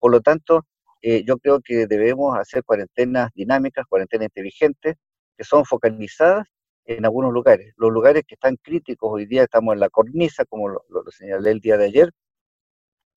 Por 0.00 0.10
lo 0.10 0.20
tanto, 0.20 0.66
yo 1.02 1.38
creo 1.38 1.60
que 1.60 1.86
debemos 1.86 2.36
hacer 2.36 2.64
cuarentenas 2.64 3.30
dinámicas, 3.34 3.86
cuarentenas 3.88 4.26
inteligentes, 4.26 4.96
que 5.36 5.44
son 5.44 5.64
focalizadas 5.64 6.44
en 6.86 7.04
algunos 7.04 7.32
lugares. 7.32 7.74
Los 7.76 7.92
lugares 7.92 8.24
que 8.26 8.34
están 8.34 8.56
críticos 8.56 9.10
hoy 9.12 9.26
día, 9.26 9.44
estamos 9.44 9.74
en 9.74 9.80
la 9.80 9.90
cornisa, 9.90 10.44
como 10.44 10.68
lo, 10.68 10.82
señalé 11.10 11.50
el 11.50 11.60
día 11.60 11.76
de 11.76 11.86
ayer, 11.86 12.10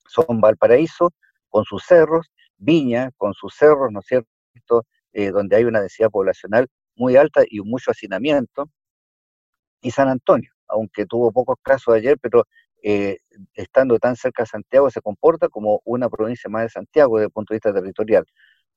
son 0.08 0.42
Valparaíso 0.42 1.12
con 1.50 1.66
sus 1.66 1.84
cerros, 1.86 2.32
Viña 2.58 3.12
con 3.18 3.34
sus 3.34 3.56
cerros, 3.56 3.92
¿no 3.92 4.00
es 4.00 4.06
cierto?, 4.08 4.86
eh, 5.14 5.32
donde 5.32 5.56
hay 5.56 5.64
una 5.66 5.82
densidad 5.82 6.10
poblacional 6.10 6.68
muy 6.96 7.16
alta 7.16 7.44
y 7.50 7.62
mucho 7.62 7.92
hacinamiento, 7.92 8.70
y 9.82 9.92
San 9.92 10.10
Antonio, 10.10 10.52
aunque 10.68 11.06
tuvo 11.06 11.32
pocos 11.32 11.58
casos 11.62 11.96
ayer, 11.96 12.18
pero 12.20 12.46
eh, 12.84 13.18
estando 13.54 14.00
tan 14.00 14.16
cerca 14.16 14.44
de 14.44 14.48
Santiago 14.48 14.90
se 14.90 15.02
comporta 15.02 15.50
como 15.50 15.82
una 15.86 16.10
provincia 16.10 16.50
más 16.50 16.64
de 16.64 16.70
Santiago 16.70 17.18
desde 17.18 17.28
el 17.28 17.32
punto 17.32 17.54
de 17.54 17.58
vista 17.58 17.74
territorial. 17.74 18.26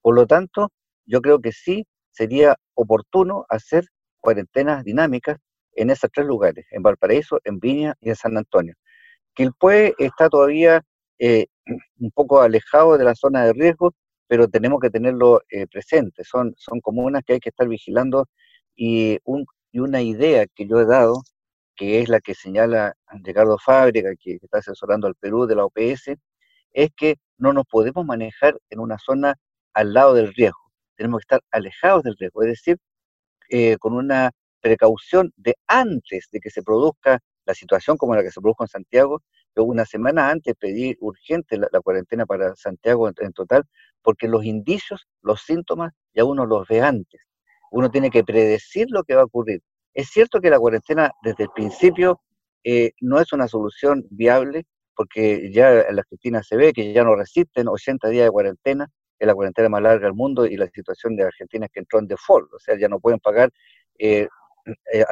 Por 0.00 0.14
lo 0.14 0.26
tanto, 0.26 0.70
yo 1.06 1.20
creo 1.20 1.40
que 1.40 1.52
sí 1.52 1.87
sería 2.11 2.56
oportuno 2.75 3.46
hacer 3.49 3.84
cuarentenas 4.22 4.84
dinámicas 4.84 5.36
en 5.74 5.90
esos 5.90 6.10
tres 6.12 6.26
lugares, 6.26 6.66
en 6.70 6.82
Valparaíso, 6.82 7.40
en 7.44 7.58
Viña 7.58 7.94
y 8.00 8.08
en 8.10 8.16
San 8.16 8.36
Antonio. 8.38 8.74
Quilpué 9.34 9.94
está 9.98 10.28
todavía 10.30 10.82
eh, 11.18 11.46
un 11.98 12.10
poco 12.12 12.40
alejado 12.40 12.96
de 12.98 13.04
la 13.04 13.14
zona 13.14 13.44
de 13.44 13.52
riesgo, 13.52 13.94
pero 14.26 14.48
tenemos 14.48 14.80
que 14.80 14.90
tenerlo 14.90 15.42
eh, 15.50 15.66
presente. 15.66 16.24
Son, 16.24 16.54
son 16.56 16.80
comunas 16.80 17.22
que 17.26 17.34
hay 17.34 17.40
que 17.40 17.50
estar 17.50 17.68
vigilando 17.68 18.28
y, 18.74 19.18
un, 19.24 19.46
y 19.72 19.80
una 19.80 20.02
idea 20.02 20.46
que 20.54 20.66
yo 20.66 20.80
he 20.80 20.86
dado, 20.86 21.22
que 21.76 22.00
es 22.00 22.08
la 22.08 22.20
que 22.20 22.34
señala 22.34 22.94
Ricardo 23.22 23.58
Fábrica, 23.58 24.10
que 24.18 24.38
está 24.42 24.58
asesorando 24.58 25.06
al 25.06 25.14
Perú 25.16 25.46
de 25.46 25.56
la 25.56 25.64
OPS, 25.64 26.16
es 26.72 26.90
que 26.96 27.16
no 27.38 27.52
nos 27.52 27.64
podemos 27.66 28.04
manejar 28.06 28.58
en 28.70 28.80
una 28.80 28.98
zona 28.98 29.36
al 29.74 29.92
lado 29.94 30.14
del 30.14 30.32
riesgo. 30.34 30.58
Tenemos 30.96 31.20
que 31.20 31.34
estar 31.34 31.40
alejados 31.50 32.02
del 32.02 32.16
riesgo, 32.18 32.42
es 32.42 32.48
decir, 32.48 32.78
eh, 33.54 33.76
con 33.78 33.92
una 33.92 34.30
precaución 34.62 35.31
de 35.37 35.57
antes 35.66 36.29
de 36.33 36.40
que 36.40 36.48
se 36.48 36.62
produzca 36.62 37.18
la 37.44 37.53
situación 37.53 37.98
como 37.98 38.14
la 38.14 38.22
que 38.22 38.31
se 38.31 38.40
produjo 38.40 38.64
en 38.64 38.68
Santiago. 38.68 39.20
Yo 39.55 39.64
una 39.64 39.85
semana 39.85 40.31
antes 40.31 40.55
pedí 40.59 40.96
urgente 41.00 41.59
la, 41.59 41.68
cuarentena 41.83 42.24
para 42.24 42.57
Santiago 42.57 43.09
en, 43.09 43.33
total, 43.35 43.64
porque 44.00 44.26
los 44.26 44.42
indicios, 44.46 45.07
los 45.20 45.42
síntomas, 45.42 45.92
ya 46.14 46.24
uno 46.24 46.46
los 46.46 46.66
ve 46.66 46.81
antes. 46.81 47.20
Uno 47.70 47.90
tiene 47.90 48.11
que 48.11 48.24
predecir 48.24 48.87
lo 48.88 49.05
que 49.05 49.16
va 49.16 49.20
a 49.20 49.26
ocurrir. 49.26 49.61
Es 49.92 50.09
cierto 50.09 50.40
que 50.40 50.48
la 50.48 50.59
cuarentena 50.59 51.11
desde 51.22 51.44
el 51.44 51.50
principio 51.50 52.22
eh, 52.64 52.92
no 53.03 53.20
es 53.20 53.35
una 53.35 53.48
solución 53.48 54.07
viable, 54.09 54.64
porque 54.96 55.53
ya 55.53 55.83
en 55.83 55.96
la 55.96 56.00
Argentina 56.00 56.42
se 56.42 56.57
ve 56.57 56.72
que 56.72 56.94
ya 56.94 57.05
no 57.05 57.16
resisten 57.16 57.68
80 57.68 58.09
días 58.09 58.24
de 58.24 58.31
cuarentena, 58.31 58.88
es 59.22 59.26
la 59.26 59.35
cuarentena 59.35 59.68
más 59.68 59.82
larga 59.82 60.06
del 60.06 60.14
mundo 60.14 60.46
y 60.46 60.56
la 60.56 60.66
situación 60.68 61.14
de 61.16 61.24
Argentina 61.24 61.66
es 61.66 61.72
que 61.72 61.80
entró 61.80 62.00
en 62.00 62.08
default, 62.08 62.52
o 62.52 62.58
sea, 62.58 62.76
ya 62.76 62.88
no 62.88 62.98
pueden 62.98 63.20
pagar 63.20 63.50
eh, 63.98 64.26
eh, 64.92 65.04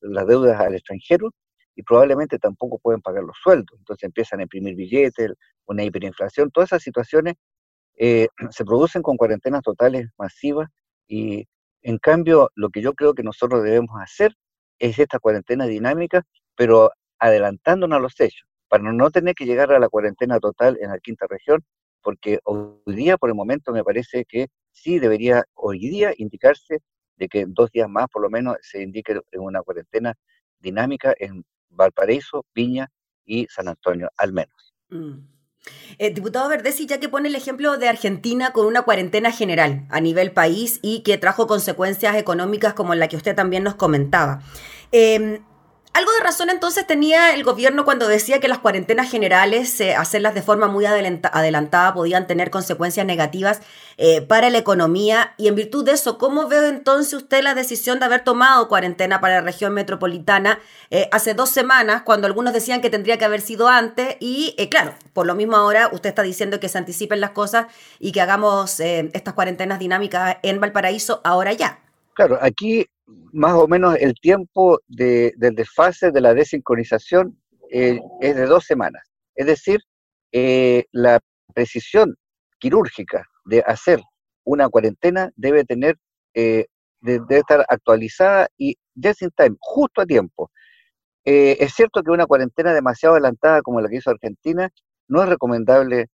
las 0.00 0.26
deudas 0.26 0.60
al 0.60 0.74
extranjero 0.74 1.32
y 1.74 1.82
probablemente 1.82 2.38
tampoco 2.38 2.78
pueden 2.78 3.00
pagar 3.00 3.24
los 3.24 3.36
sueldos. 3.42 3.78
Entonces 3.78 4.04
empiezan 4.04 4.40
a 4.40 4.42
imprimir 4.42 4.74
billetes, 4.76 5.32
una 5.66 5.82
hiperinflación, 5.82 6.50
todas 6.50 6.68
esas 6.68 6.82
situaciones 6.82 7.36
eh, 7.96 8.28
se 8.50 8.64
producen 8.64 9.02
con 9.02 9.16
cuarentenas 9.16 9.62
totales 9.62 10.08
masivas 10.18 10.68
y 11.08 11.46
en 11.80 11.98
cambio 11.98 12.50
lo 12.54 12.68
que 12.68 12.82
yo 12.82 12.92
creo 12.92 13.14
que 13.14 13.22
nosotros 13.22 13.62
debemos 13.62 13.98
hacer 14.00 14.34
es 14.78 14.98
esta 14.98 15.18
cuarentena 15.18 15.64
dinámica, 15.66 16.22
pero 16.54 16.90
adelantándonos 17.18 17.96
a 17.96 18.00
los 18.00 18.20
hechos, 18.20 18.46
para 18.68 18.92
no 18.92 19.10
tener 19.10 19.34
que 19.34 19.46
llegar 19.46 19.72
a 19.72 19.78
la 19.78 19.88
cuarentena 19.88 20.38
total 20.38 20.76
en 20.82 20.90
la 20.90 20.98
quinta 20.98 21.26
región 21.28 21.64
porque 22.02 22.38
hoy 22.44 22.74
día, 22.86 23.16
por 23.16 23.30
el 23.30 23.34
momento, 23.34 23.72
me 23.72 23.84
parece 23.84 24.24
que 24.24 24.48
sí 24.70 24.98
debería 24.98 25.44
hoy 25.54 25.78
día 25.78 26.12
indicarse 26.16 26.78
de 27.16 27.28
que 27.28 27.40
en 27.40 27.54
dos 27.54 27.70
días 27.70 27.88
más, 27.88 28.08
por 28.08 28.22
lo 28.22 28.30
menos, 28.30 28.56
se 28.62 28.82
indique 28.82 29.18
una 29.34 29.62
cuarentena 29.62 30.14
dinámica 30.58 31.14
en 31.18 31.44
Valparaíso, 31.70 32.44
Viña 32.54 32.88
y 33.24 33.46
San 33.46 33.68
Antonio, 33.68 34.10
al 34.16 34.32
menos. 34.32 34.74
Mm. 34.90 35.32
Eh, 35.98 36.12
diputado 36.12 36.48
Verdesi, 36.48 36.86
ya 36.86 36.98
que 36.98 37.08
pone 37.08 37.28
el 37.28 37.36
ejemplo 37.36 37.78
de 37.78 37.88
Argentina 37.88 38.52
con 38.52 38.66
una 38.66 38.82
cuarentena 38.82 39.30
general 39.30 39.86
a 39.90 40.00
nivel 40.00 40.32
país 40.32 40.80
y 40.82 41.02
que 41.04 41.18
trajo 41.18 41.46
consecuencias 41.46 42.16
económicas 42.16 42.74
como 42.74 42.94
la 42.96 43.06
que 43.06 43.16
usted 43.16 43.36
también 43.36 43.62
nos 43.62 43.76
comentaba. 43.76 44.42
Eh, 44.90 45.40
algo 45.94 46.10
de 46.12 46.20
razón 46.20 46.48
entonces 46.48 46.86
tenía 46.86 47.34
el 47.34 47.44
gobierno 47.44 47.84
cuando 47.84 48.08
decía 48.08 48.40
que 48.40 48.48
las 48.48 48.58
cuarentenas 48.58 49.10
generales, 49.10 49.78
eh, 49.80 49.94
hacerlas 49.94 50.34
de 50.34 50.40
forma 50.40 50.66
muy 50.66 50.86
adelantada, 50.86 51.92
podían 51.92 52.26
tener 52.26 52.50
consecuencias 52.50 53.04
negativas 53.04 53.60
eh, 53.98 54.22
para 54.22 54.48
la 54.48 54.56
economía. 54.56 55.34
Y 55.36 55.48
en 55.48 55.54
virtud 55.54 55.84
de 55.84 55.92
eso, 55.92 56.16
¿cómo 56.16 56.48
ve 56.48 56.66
entonces 56.68 57.12
usted 57.12 57.42
la 57.42 57.54
decisión 57.54 57.98
de 57.98 58.06
haber 58.06 58.24
tomado 58.24 58.68
cuarentena 58.68 59.20
para 59.20 59.34
la 59.34 59.40
región 59.42 59.74
metropolitana 59.74 60.60
eh, 60.90 61.08
hace 61.12 61.34
dos 61.34 61.50
semanas, 61.50 62.02
cuando 62.02 62.26
algunos 62.26 62.54
decían 62.54 62.80
que 62.80 62.88
tendría 62.88 63.18
que 63.18 63.26
haber 63.26 63.42
sido 63.42 63.68
antes? 63.68 64.16
Y 64.18 64.56
claro, 64.70 64.94
por 65.12 65.26
lo 65.26 65.34
mismo 65.34 65.56
ahora 65.56 65.90
usted 65.92 66.08
está 66.08 66.22
diciendo 66.22 66.58
que 66.58 66.70
se 66.70 66.78
anticipen 66.78 67.20
las 67.20 67.32
cosas 67.32 67.66
y 67.98 68.12
que 68.12 68.22
hagamos 68.22 68.80
estas 68.80 69.34
cuarentenas 69.34 69.78
dinámicas 69.78 70.38
en 70.42 70.58
Valparaíso 70.58 71.20
ahora 71.22 71.52
ya. 71.52 71.80
Claro, 72.14 72.38
aquí 72.40 72.86
más 73.06 73.54
o 73.54 73.66
menos 73.66 73.96
el 73.98 74.14
tiempo 74.14 74.80
de, 74.86 75.32
del 75.36 75.54
desfase 75.54 76.10
de 76.10 76.20
la 76.20 76.34
desincronización 76.34 77.38
eh, 77.70 78.00
es 78.20 78.36
de 78.36 78.46
dos 78.46 78.64
semanas. 78.64 79.02
Es 79.34 79.46
decir, 79.46 79.80
eh, 80.32 80.84
la 80.92 81.20
precisión 81.54 82.16
quirúrgica 82.58 83.26
de 83.44 83.60
hacer 83.66 84.00
una 84.44 84.68
cuarentena 84.68 85.30
debe 85.36 85.64
tener, 85.64 85.96
eh, 86.34 86.66
debe 87.00 87.38
estar 87.38 87.64
actualizada 87.68 88.48
y 88.56 88.76
just 89.02 89.22
in 89.22 89.30
time, 89.36 89.56
justo 89.60 90.02
a 90.02 90.06
tiempo. 90.06 90.50
es 91.24 91.72
cierto 91.74 92.02
que 92.02 92.10
una 92.10 92.26
cuarentena 92.26 92.74
demasiado 92.74 93.14
adelantada 93.14 93.62
como 93.62 93.80
la 93.80 93.88
que 93.88 93.96
hizo 93.96 94.10
Argentina 94.10 94.68
no 95.08 95.22
es 95.22 95.28
recomendable 95.28 96.08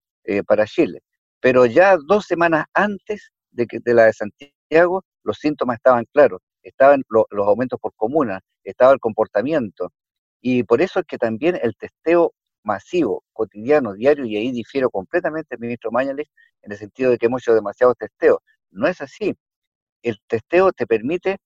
para 0.48 0.66
Chile, 0.66 1.02
pero 1.40 1.66
ya 1.68 1.98
dos 2.08 2.26
semanas 2.26 2.66
antes 2.74 3.32
de, 3.52 3.68
que, 3.68 3.80
de 3.80 3.94
la 3.94 4.06
de 4.06 4.14
Santiago 4.14 5.04
los 5.24 5.38
síntomas 5.38 5.78
estaban 5.78 6.06
claros 6.12 6.42
estaban 6.66 7.04
los 7.10 7.48
aumentos 7.48 7.80
por 7.80 7.94
comuna, 7.96 8.42
estaba 8.64 8.94
el 8.94 9.00
comportamiento. 9.00 9.92
Y 10.42 10.64
por 10.64 10.82
eso 10.82 11.00
es 11.00 11.06
que 11.06 11.18
también 11.18 11.58
el 11.62 11.76
testeo 11.76 12.34
masivo, 12.64 13.24
cotidiano, 13.34 13.94
diario, 13.94 14.26
y 14.26 14.36
ahí 14.38 14.52
difiero 14.52 14.90
completamente, 14.90 15.58
ministro 15.58 15.92
Mañales, 15.92 16.28
en 16.64 16.72
el 16.72 16.78
sentido 16.78 17.12
de 17.12 17.18
que 17.18 17.28
hemos 17.28 17.44
hecho 17.44 17.54
demasiados 17.54 17.96
testeos. 17.98 18.40
No 18.72 18.88
es 18.88 19.00
así. 19.02 19.36
El 20.02 20.18
testeo 20.28 20.72
te 20.74 20.88
permite 20.88 21.38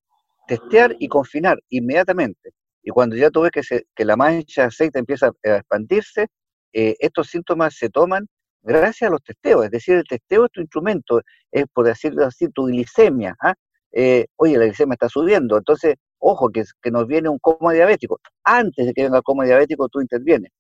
testear 0.47 0.95
y 0.99 1.08
confinar 1.08 1.60
inmediatamente. 1.69 2.51
Y 2.82 2.91
cuando 2.91 3.15
ya 3.15 3.29
tú 3.29 3.41
ves 3.41 3.51
que, 3.51 3.84
que 3.95 4.05
la 4.05 4.15
mancha 4.15 4.63
de 4.63 4.67
aceite 4.67 4.99
empieza 4.99 5.27
a 5.27 5.58
expandirse, 5.58 6.27
eh, 6.73 6.95
estos 6.99 7.27
síntomas 7.27 7.75
se 7.75 7.89
toman 7.89 8.27
gracias 8.62 9.10
a 9.10 9.12
los 9.12 9.23
testeos. 9.23 9.65
Es 9.65 9.71
decir, 9.71 9.95
el 9.95 10.08
testeo 10.08 10.45
es 10.45 10.51
tu 10.51 10.62
instrumento, 10.62 11.21
es 11.51 11.65
por 11.73 11.86
decirlo 11.86 12.25
así, 12.25 12.47
tu 12.49 12.65
glicemia. 12.65 13.36
¿ah? 13.41 13.53
Eh, 13.91 14.28
oye, 14.36 14.58
la 14.58 14.65
glicemia 14.65 14.93
está 14.93 15.10
subiendo, 15.10 15.58
entonces, 15.58 15.95
ojo, 16.19 16.49
que, 16.49 16.63
nos 16.91 17.08
viene 17.08 17.30
un 17.30 17.39
coma 17.39 17.73
diabético. 17.73 18.19
Antes 18.43 18.86
de 18.88 18.93
que 18.93 19.04
venga 19.04 19.17
el 19.17 19.23
coma 19.23 19.45
diabético, 19.45 19.89
tú 19.89 20.02
intervienes. 20.02 20.52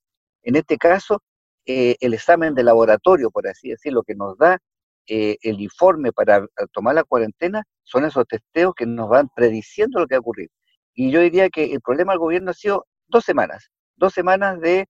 En 0.43 0.55
este 0.55 0.77
caso, 0.77 1.21
eh, 1.65 1.95
el 1.99 2.13
examen 2.13 2.55
de 2.55 2.63
laboratorio, 2.63 3.31
por 3.31 3.47
así 3.47 3.69
decirlo, 3.69 4.03
que 4.03 4.15
nos 4.15 4.37
da 4.37 4.59
eh, 5.07 5.37
el 5.41 5.61
informe 5.61 6.11
para 6.11 6.45
tomar 6.71 6.95
la 6.95 7.03
cuarentena, 7.03 7.63
son 7.83 8.05
esos 8.05 8.25
testeos 8.27 8.73
que 8.75 8.85
nos 8.85 9.09
van 9.09 9.29
prediciendo 9.35 9.99
lo 9.99 10.07
que 10.07 10.15
va 10.15 10.19
a 10.19 10.21
ocurrir. 10.21 10.49
Y 10.93 11.11
yo 11.11 11.21
diría 11.21 11.49
que 11.49 11.73
el 11.73 11.81
problema 11.81 12.13
del 12.13 12.19
gobierno 12.19 12.51
ha 12.51 12.53
sido 12.53 12.87
dos 13.07 13.25
semanas, 13.25 13.69
dos 13.95 14.13
semanas 14.13 14.59
de 14.61 14.87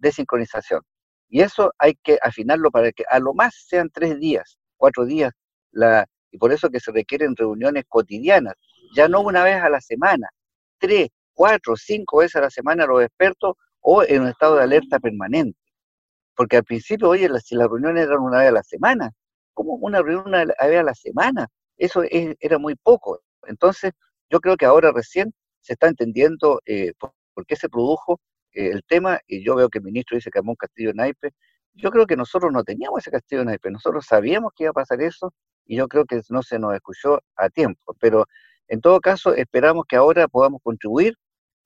desincronización. 0.00 0.82
Y 1.28 1.42
eso 1.42 1.72
hay 1.78 1.94
que 2.02 2.18
afinarlo 2.22 2.70
para 2.70 2.92
que 2.92 3.04
a 3.08 3.18
lo 3.18 3.34
más 3.34 3.54
sean 3.68 3.90
tres 3.92 4.18
días, 4.18 4.58
cuatro 4.76 5.06
días, 5.06 5.32
la, 5.72 6.06
y 6.30 6.38
por 6.38 6.52
eso 6.52 6.70
que 6.70 6.80
se 6.80 6.92
requieren 6.92 7.36
reuniones 7.36 7.84
cotidianas, 7.88 8.54
ya 8.94 9.08
no 9.08 9.20
una 9.20 9.44
vez 9.44 9.56
a 9.62 9.68
la 9.68 9.80
semana, 9.80 10.28
tres, 10.78 11.08
cuatro, 11.34 11.76
cinco 11.76 12.18
veces 12.18 12.36
a 12.36 12.40
la 12.42 12.50
semana 12.50 12.86
los 12.86 13.02
expertos 13.02 13.56
o 13.80 14.02
en 14.02 14.22
un 14.22 14.28
estado 14.28 14.56
de 14.56 14.64
alerta 14.64 14.98
permanente. 14.98 15.58
Porque 16.34 16.56
al 16.56 16.64
principio, 16.64 17.08
oye, 17.08 17.28
si 17.40 17.54
las 17.56 17.68
reuniones 17.68 18.06
eran 18.06 18.20
una 18.20 18.38
vez 18.38 18.48
a 18.48 18.52
la 18.52 18.62
semana, 18.62 19.10
¿cómo 19.54 19.74
una 19.74 20.02
reunión 20.02 20.28
una 20.28 20.44
vez 20.44 20.80
a 20.80 20.82
la 20.82 20.94
semana? 20.94 21.48
Eso 21.76 22.02
era 22.10 22.58
muy 22.58 22.74
poco. 22.76 23.20
Entonces, 23.46 23.92
yo 24.30 24.40
creo 24.40 24.56
que 24.56 24.66
ahora 24.66 24.92
recién 24.92 25.32
se 25.60 25.72
está 25.74 25.88
entendiendo 25.88 26.60
eh, 26.66 26.92
por, 26.98 27.12
qué 27.46 27.56
se 27.56 27.68
produjo 27.68 28.20
eh, 28.52 28.70
el 28.72 28.82
tema, 28.84 29.20
y 29.26 29.44
yo 29.44 29.54
veo 29.56 29.68
que 29.68 29.78
el 29.78 29.84
ministro 29.84 30.16
dice 30.16 30.30
que 30.30 30.38
armó 30.38 30.52
un 30.52 30.56
castillo 30.56 30.90
de 30.90 30.94
naipe. 30.94 31.30
Yo 31.74 31.90
creo 31.90 32.06
que 32.06 32.16
nosotros 32.16 32.52
no 32.52 32.64
teníamos 32.64 33.00
ese 33.00 33.10
castillo 33.10 33.40
de 33.40 33.46
naipe, 33.46 33.70
nosotros 33.70 34.06
sabíamos 34.06 34.52
que 34.56 34.64
iba 34.64 34.70
a 34.70 34.74
pasar 34.74 35.00
eso, 35.02 35.32
y 35.68 35.76
yo 35.76 35.86
creo 35.86 36.06
que 36.06 36.20
no 36.30 36.42
se 36.42 36.58
nos 36.58 36.74
escuchó 36.74 37.20
a 37.36 37.48
tiempo. 37.50 37.94
Pero 38.00 38.26
en 38.66 38.80
todo 38.80 39.00
caso, 39.00 39.34
esperamos 39.34 39.84
que 39.86 39.96
ahora 39.96 40.26
podamos 40.26 40.60
contribuir 40.64 41.14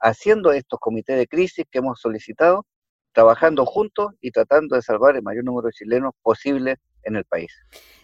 haciendo 0.00 0.52
estos 0.52 0.78
comités 0.80 1.16
de 1.16 1.28
crisis 1.28 1.64
que 1.70 1.78
hemos 1.78 2.00
solicitado, 2.00 2.66
trabajando 3.12 3.64
juntos 3.64 4.12
y 4.20 4.32
tratando 4.32 4.76
de 4.76 4.82
salvar 4.82 5.16
el 5.16 5.22
mayor 5.22 5.44
número 5.44 5.68
de 5.68 5.72
chilenos 5.72 6.12
posible 6.20 6.76
en 7.04 7.16
el 7.16 7.24
país. 7.24 7.52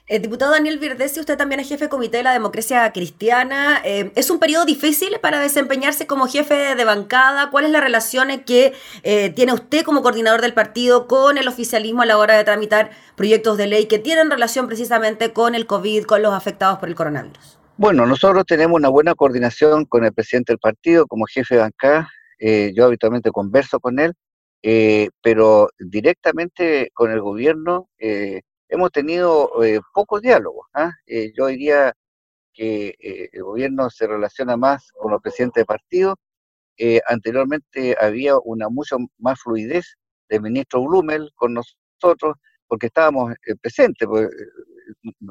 El 0.08 0.22
diputado 0.22 0.52
Daniel 0.52 0.78
Virdesi, 0.78 1.20
usted 1.20 1.36
también 1.36 1.60
es 1.60 1.68
jefe 1.68 1.84
de 1.84 1.90
comité 1.90 2.16
de 2.16 2.22
la 2.22 2.32
democracia 2.32 2.90
cristiana. 2.92 3.82
Eh, 3.84 4.10
¿Es 4.14 4.30
un 4.30 4.38
periodo 4.38 4.64
difícil 4.64 5.18
para 5.20 5.38
desempeñarse 5.38 6.06
como 6.06 6.26
jefe 6.26 6.74
de 6.74 6.84
bancada? 6.86 7.50
¿Cuál 7.50 7.66
es 7.66 7.70
la 7.72 7.82
relación 7.82 8.30
que 8.46 8.72
eh, 9.02 9.28
tiene 9.28 9.52
usted 9.52 9.84
como 9.84 10.00
coordinador 10.00 10.40
del 10.40 10.54
partido 10.54 11.06
con 11.08 11.36
el 11.36 11.46
oficialismo 11.46 12.00
a 12.00 12.06
la 12.06 12.16
hora 12.16 12.38
de 12.38 12.44
tramitar 12.44 12.90
proyectos 13.16 13.58
de 13.58 13.66
ley 13.66 13.84
que 13.84 13.98
tienen 13.98 14.30
relación 14.30 14.66
precisamente 14.66 15.34
con 15.34 15.54
el 15.54 15.66
COVID, 15.66 16.04
con 16.04 16.22
los 16.22 16.32
afectados 16.32 16.78
por 16.78 16.88
el 16.88 16.94
coronavirus? 16.94 17.58
Bueno, 17.76 18.06
nosotros 18.06 18.46
tenemos 18.46 18.76
una 18.76 18.88
buena 18.88 19.14
coordinación 19.14 19.84
con 19.84 20.06
el 20.06 20.14
presidente 20.14 20.54
del 20.54 20.58
partido 20.58 21.06
como 21.06 21.26
jefe 21.26 21.56
de 21.56 21.60
bancada. 21.60 22.08
Eh, 22.38 22.72
yo 22.74 22.86
habitualmente 22.86 23.30
converso 23.30 23.78
con 23.78 23.98
él, 23.98 24.14
pero 25.22 25.68
directamente 25.78 26.90
con 26.94 27.10
el 27.10 27.20
gobierno 27.20 27.90
hemos 28.68 28.90
tenido 28.92 29.62
eh, 29.64 29.80
pocos 29.94 30.22
diálogos. 30.22 30.66
¿ah? 30.74 30.92
Eh, 31.06 31.32
yo 31.36 31.46
diría 31.46 31.92
que 32.52 32.94
eh, 33.00 33.30
el 33.32 33.42
gobierno 33.44 33.90
se 33.90 34.06
relaciona 34.06 34.56
más 34.56 34.90
con 34.92 35.12
los 35.12 35.22
presidentes 35.22 35.62
de 35.62 35.66
partido. 35.66 36.16
anteriormente 37.06 37.96
había 38.00 38.38
una 38.38 38.68
mucha 38.68 38.96
más 39.18 39.40
fluidez 39.40 39.96
del 40.28 40.42
ministro 40.42 40.82
Blumel 40.84 41.30
con 41.34 41.54
nosotros, 41.54 42.36
porque 42.68 42.86
estábamos 42.88 43.34
presentes, 43.62 44.06
pues, 44.08 44.28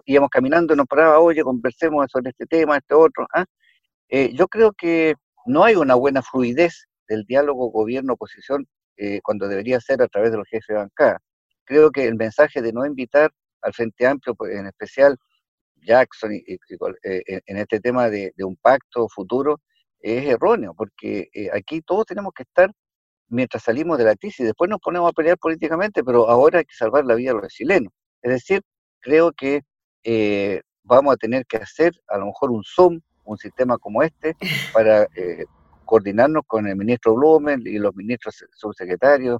íbamos 0.06 0.30
caminando 0.30 0.74
y 0.74 0.78
nos 0.78 0.88
paraba, 0.88 1.20
oye, 1.20 1.44
conversemos 1.44 2.08
sobre 2.12 2.32
este 2.32 2.46
tema, 2.48 2.78
este 2.78 2.96
otro. 2.96 3.28
¿ah? 3.34 3.46
yo 4.34 4.48
creo 4.48 4.72
que 4.74 5.16
no 5.46 5.64
hay 5.64 5.76
una 5.76 5.96
buena 5.96 6.22
fluidez 6.22 6.88
del 7.08 7.24
diálogo 7.26 7.72
gobierno-oposición 7.72 8.68
cuando 9.24 9.48
debería 9.48 9.80
ser 9.80 10.02
a 10.02 10.08
través 10.08 10.32
de 10.32 10.38
los 10.38 10.48
jefes 10.50 10.68
de 10.70 10.76
bancada 10.76 11.20
creo 11.68 11.92
que 11.92 12.08
el 12.08 12.16
mensaje 12.16 12.62
de 12.62 12.74
no 12.74 12.86
invitar 12.86 13.32
al 13.62 13.74
Frente 13.74 14.08
Amplio, 14.08 14.34
pues, 14.36 14.56
en 14.56 14.66
especial 14.68 15.18
Jackson, 15.76 16.34
y, 16.34 16.44
eh, 17.04 17.42
en 17.46 17.58
este 17.58 17.80
tema 17.80 18.10
de, 18.10 18.34
un 18.40 18.56
pacto 18.56 19.08
futuro, 19.10 19.62
es 20.00 20.26
erróneo, 20.26 20.74
porque 20.76 21.30
eh, 21.34 21.50
aquí 21.54 21.82
todos 21.82 22.06
tenemos 22.06 22.34
que 22.34 22.44
estar 22.44 22.72
mientras 23.30 23.64
salimos 23.64 23.98
de 23.98 24.06
la 24.06 24.16
crisis, 24.16 24.46
después 24.46 24.70
nos 24.70 24.80
ponemos 24.80 25.10
a 25.10 25.14
pelear 25.14 25.38
políticamente, 25.38 26.04
pero 26.04 26.30
ahora 26.30 26.60
hay 26.60 26.66
que 26.66 26.76
salvar 26.76 27.06
la 27.06 27.16
vida 27.16 27.34
de 27.34 27.42
los 27.42 27.54
chilenos. 27.54 27.92
Es 28.22 28.32
decir, 28.32 28.62
creo 29.02 29.34
que 29.34 29.64
eh, 30.04 30.62
vamos 30.84 31.14
a 31.14 31.18
tener 31.18 31.46
que 31.46 31.58
hacer 31.58 31.92
a 32.08 32.18
lo 32.18 32.28
mejor 32.28 32.52
un 32.52 32.64
Zoom, 32.64 33.02
un 33.26 33.38
sistema 33.38 33.78
como 33.78 34.02
este, 34.02 34.36
para 34.74 35.08
coordinarnos 35.84 36.44
con 36.48 36.68
el 36.68 36.78
ministro 36.78 37.16
Blumen 37.16 37.64
y 37.66 37.78
los 37.80 37.94
ministros 37.96 38.46
subsecretarios, 38.54 39.40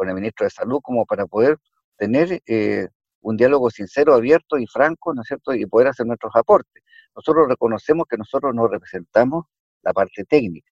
con 0.00 0.08
el 0.08 0.14
ministro 0.14 0.44
de 0.44 0.50
Salud 0.50 0.80
como 0.82 1.04
para 1.04 1.26
poder 1.26 1.58
tener 1.98 2.40
eh, 2.46 2.88
un 3.20 3.36
diálogo 3.36 3.68
sincero, 3.68 4.14
abierto 4.14 4.56
y 4.56 4.66
franco, 4.66 5.12
¿no 5.12 5.20
es 5.20 5.28
cierto?, 5.28 5.52
y 5.52 5.66
poder 5.66 5.88
hacer 5.88 6.06
nuestros 6.06 6.34
aportes. 6.34 6.82
Nosotros 7.14 7.46
reconocemos 7.46 8.06
que 8.08 8.16
nosotros 8.16 8.54
no 8.54 8.66
representamos 8.66 9.44
la 9.82 9.92
parte 9.92 10.24
técnica, 10.24 10.72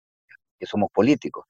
que 0.60 0.68
somos 0.68 0.92
políticos. 0.94 1.44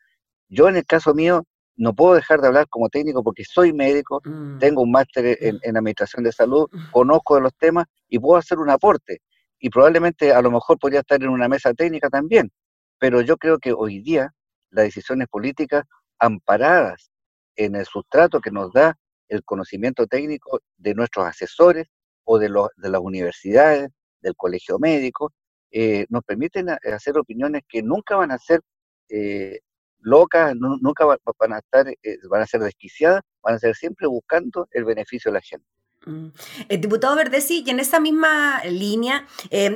Yo 0.47 0.69
en 0.69 0.77
el 0.77 0.85
caso 0.85 1.13
mío 1.13 1.43
no 1.75 1.93
puedo 1.93 2.13
dejar 2.13 2.39
de 2.39 2.47
hablar 2.47 2.65
como 2.69 2.87
técnico 2.87 3.21
porque 3.21 3.43
soy 3.43 3.73
médico, 3.73 4.21
mm. 4.23 4.59
tengo 4.59 4.81
un 4.81 4.91
máster 4.91 5.37
en, 5.41 5.59
en, 5.61 5.75
administración 5.75 6.23
de 6.23 6.31
salud, 6.31 6.69
mm. 6.71 6.91
conozco 6.91 7.35
de 7.35 7.41
los 7.41 7.53
temas 7.55 7.87
y 8.07 8.19
puedo 8.19 8.37
hacer 8.37 8.57
un 8.59 8.69
aporte. 8.69 9.19
Y 9.59 9.69
probablemente 9.69 10.31
a 10.31 10.41
lo 10.41 10.49
mejor 10.49 10.79
podría 10.79 11.01
estar 11.01 11.21
en 11.21 11.27
una 11.27 11.49
mesa 11.49 11.73
técnica 11.73 12.09
también. 12.09 12.53
Pero 12.99 13.19
yo 13.19 13.35
creo 13.35 13.59
que 13.59 13.73
hoy 13.73 13.99
día 13.99 14.33
las 14.69 14.85
decisiones 14.85 15.27
políticas 15.27 15.83
amparadas 16.19 17.11
en 17.55 17.75
el 17.75 17.85
sustrato 17.85 18.39
que 18.39 18.51
nos 18.51 18.71
da 18.71 18.97
el 19.27 19.43
conocimiento 19.43 20.07
técnico 20.07 20.59
de 20.77 20.93
nuestros 20.93 21.25
asesores 21.25 21.87
o 22.23 22.37
de, 22.39 22.49
los, 22.49 22.69
de 22.77 22.89
las 22.89 23.01
universidades, 23.01 23.89
del 24.21 24.35
colegio 24.35 24.79
médico, 24.79 25.31
eh, 25.71 26.05
nos 26.09 26.23
permiten 26.23 26.69
hacer 26.69 27.17
opiniones 27.17 27.63
que 27.67 27.83
nunca 27.83 28.15
van 28.15 28.31
a 28.31 28.37
ser 28.37 28.61
eh, 29.09 29.59
locas, 29.99 30.55
nunca 30.55 31.05
van 31.05 31.53
a 31.53 31.59
estar, 31.59 31.87
eh, 31.87 32.17
van 32.29 32.41
a 32.41 32.47
ser 32.47 32.61
desquiciadas, 32.61 33.21
van 33.41 33.55
a 33.55 33.59
ser 33.59 33.75
siempre 33.75 34.07
buscando 34.07 34.67
el 34.71 34.85
beneficio 34.85 35.31
de 35.31 35.33
la 35.33 35.41
gente. 35.41 35.67
Mm. 36.05 36.27
El 36.69 36.81
diputado 36.81 37.15
Verdesi, 37.15 37.63
y 37.65 37.69
en 37.69 37.79
esa 37.79 37.99
misma 37.99 38.63
línea, 38.65 39.27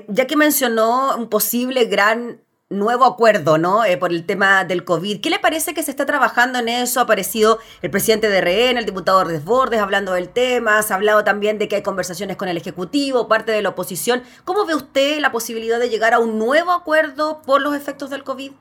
ya 0.07 0.27
que 0.27 0.35
mencionó 0.35 1.17
un 1.17 1.29
posible 1.29 1.85
gran 1.85 2.41
nuevo 2.69 3.05
acuerdo, 3.05 3.57
¿no? 3.57 3.83
Eh, 3.83 3.97
por 3.97 4.11
el 4.11 4.25
tema 4.25 4.63
del 4.63 4.83
COVID. 4.83 5.21
¿Qué 5.21 5.29
le 5.29 5.39
parece 5.39 5.73
que 5.73 5.83
se 5.83 5.91
está 5.91 6.05
trabajando 6.05 6.59
en 6.59 6.69
eso? 6.69 6.99
Ha 6.99 7.03
aparecido 7.03 7.59
el 7.81 7.89
presidente 7.89 8.29
de 8.29 8.41
RN, 8.41 8.77
el 8.77 8.85
diputado 8.85 9.25
Desbordes, 9.25 9.79
hablando 9.79 10.13
del 10.13 10.29
tema. 10.29 10.81
Se 10.83 10.93
ha 10.93 10.95
hablado 10.95 11.23
también 11.23 11.57
de 11.57 11.67
que 11.67 11.77
hay 11.77 11.83
conversaciones 11.83 12.37
con 12.37 12.47
el 12.47 12.57
Ejecutivo, 12.57 13.27
parte 13.27 13.51
de 13.51 13.61
la 13.63 13.69
oposición. 13.69 14.21
¿Cómo 14.45 14.65
ve 14.65 14.75
usted 14.75 15.19
la 15.19 15.31
posibilidad 15.31 15.79
de 15.79 15.89
llegar 15.89 16.13
a 16.13 16.19
un 16.19 16.37
nuevo 16.37 16.71
acuerdo 16.71 17.41
por 17.41 17.61
los 17.61 17.75
efectos 17.75 18.11
del 18.11 18.23
COVID? 18.23 18.51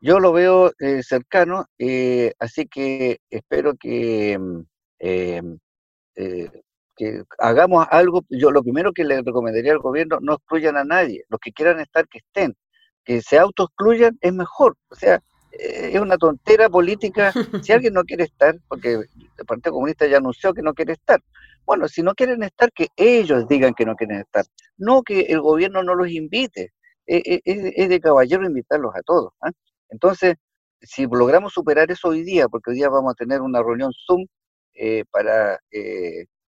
Yo 0.00 0.18
lo 0.18 0.32
veo 0.32 0.72
eh, 0.80 1.02
cercano, 1.04 1.66
eh, 1.78 2.32
así 2.40 2.66
que 2.66 3.20
espero 3.30 3.74
que, 3.76 4.36
mm, 4.38 5.56
que 6.96 7.22
hagamos 7.38 7.86
algo. 7.90 8.24
Yo 8.28 8.50
lo 8.50 8.62
primero 8.62 8.92
que 8.92 9.04
le 9.04 9.22
recomendaría 9.22 9.72
al 9.72 9.78
gobierno, 9.78 10.18
no 10.20 10.34
excluyan 10.34 10.76
a 10.76 10.84
nadie. 10.84 11.24
Los 11.28 11.40
que 11.40 11.52
quieran 11.52 11.78
estar, 11.80 12.08
que 12.08 12.18
estén 12.18 12.56
que 13.04 13.20
se 13.20 13.38
autoexcluyan 13.38 14.18
es 14.20 14.32
mejor. 14.32 14.76
O 14.88 14.94
sea, 14.94 15.22
eh, 15.52 15.90
es 15.92 16.00
una 16.00 16.16
tontera 16.16 16.68
política. 16.68 17.32
Si 17.62 17.72
alguien 17.72 17.94
no 17.94 18.04
quiere 18.04 18.24
estar, 18.24 18.58
porque 18.68 18.94
el 18.94 19.46
Partido 19.46 19.74
Comunista 19.74 20.06
ya 20.06 20.18
anunció 20.18 20.52
que 20.52 20.62
no 20.62 20.74
quiere 20.74 20.94
estar, 20.94 21.20
bueno, 21.64 21.86
si 21.88 22.02
no 22.02 22.14
quieren 22.14 22.42
estar, 22.42 22.72
que 22.72 22.88
ellos 22.96 23.46
digan 23.46 23.74
que 23.74 23.84
no 23.84 23.94
quieren 23.94 24.18
estar, 24.18 24.44
no 24.76 25.02
que 25.02 25.20
el 25.22 25.40
gobierno 25.40 25.82
no 25.82 25.94
los 25.94 26.10
invite. 26.10 26.72
Eh, 27.06 27.22
eh, 27.24 27.40
es, 27.44 27.88
de 27.88 28.00
caballero 28.00 28.46
invitarlos 28.46 28.94
a 28.94 29.02
todos. 29.02 29.32
¿ah? 29.40 29.50
Entonces, 29.88 30.36
si 30.80 31.06
logramos 31.06 31.52
superar 31.52 31.90
eso 31.90 32.08
hoy 32.08 32.22
día, 32.22 32.48
porque 32.48 32.70
hoy 32.70 32.76
día 32.76 32.88
vamos 32.88 33.12
a 33.12 33.14
tener 33.14 33.40
una 33.40 33.60
reunión 33.60 33.92
Zoom 34.06 34.26
para 35.10 35.58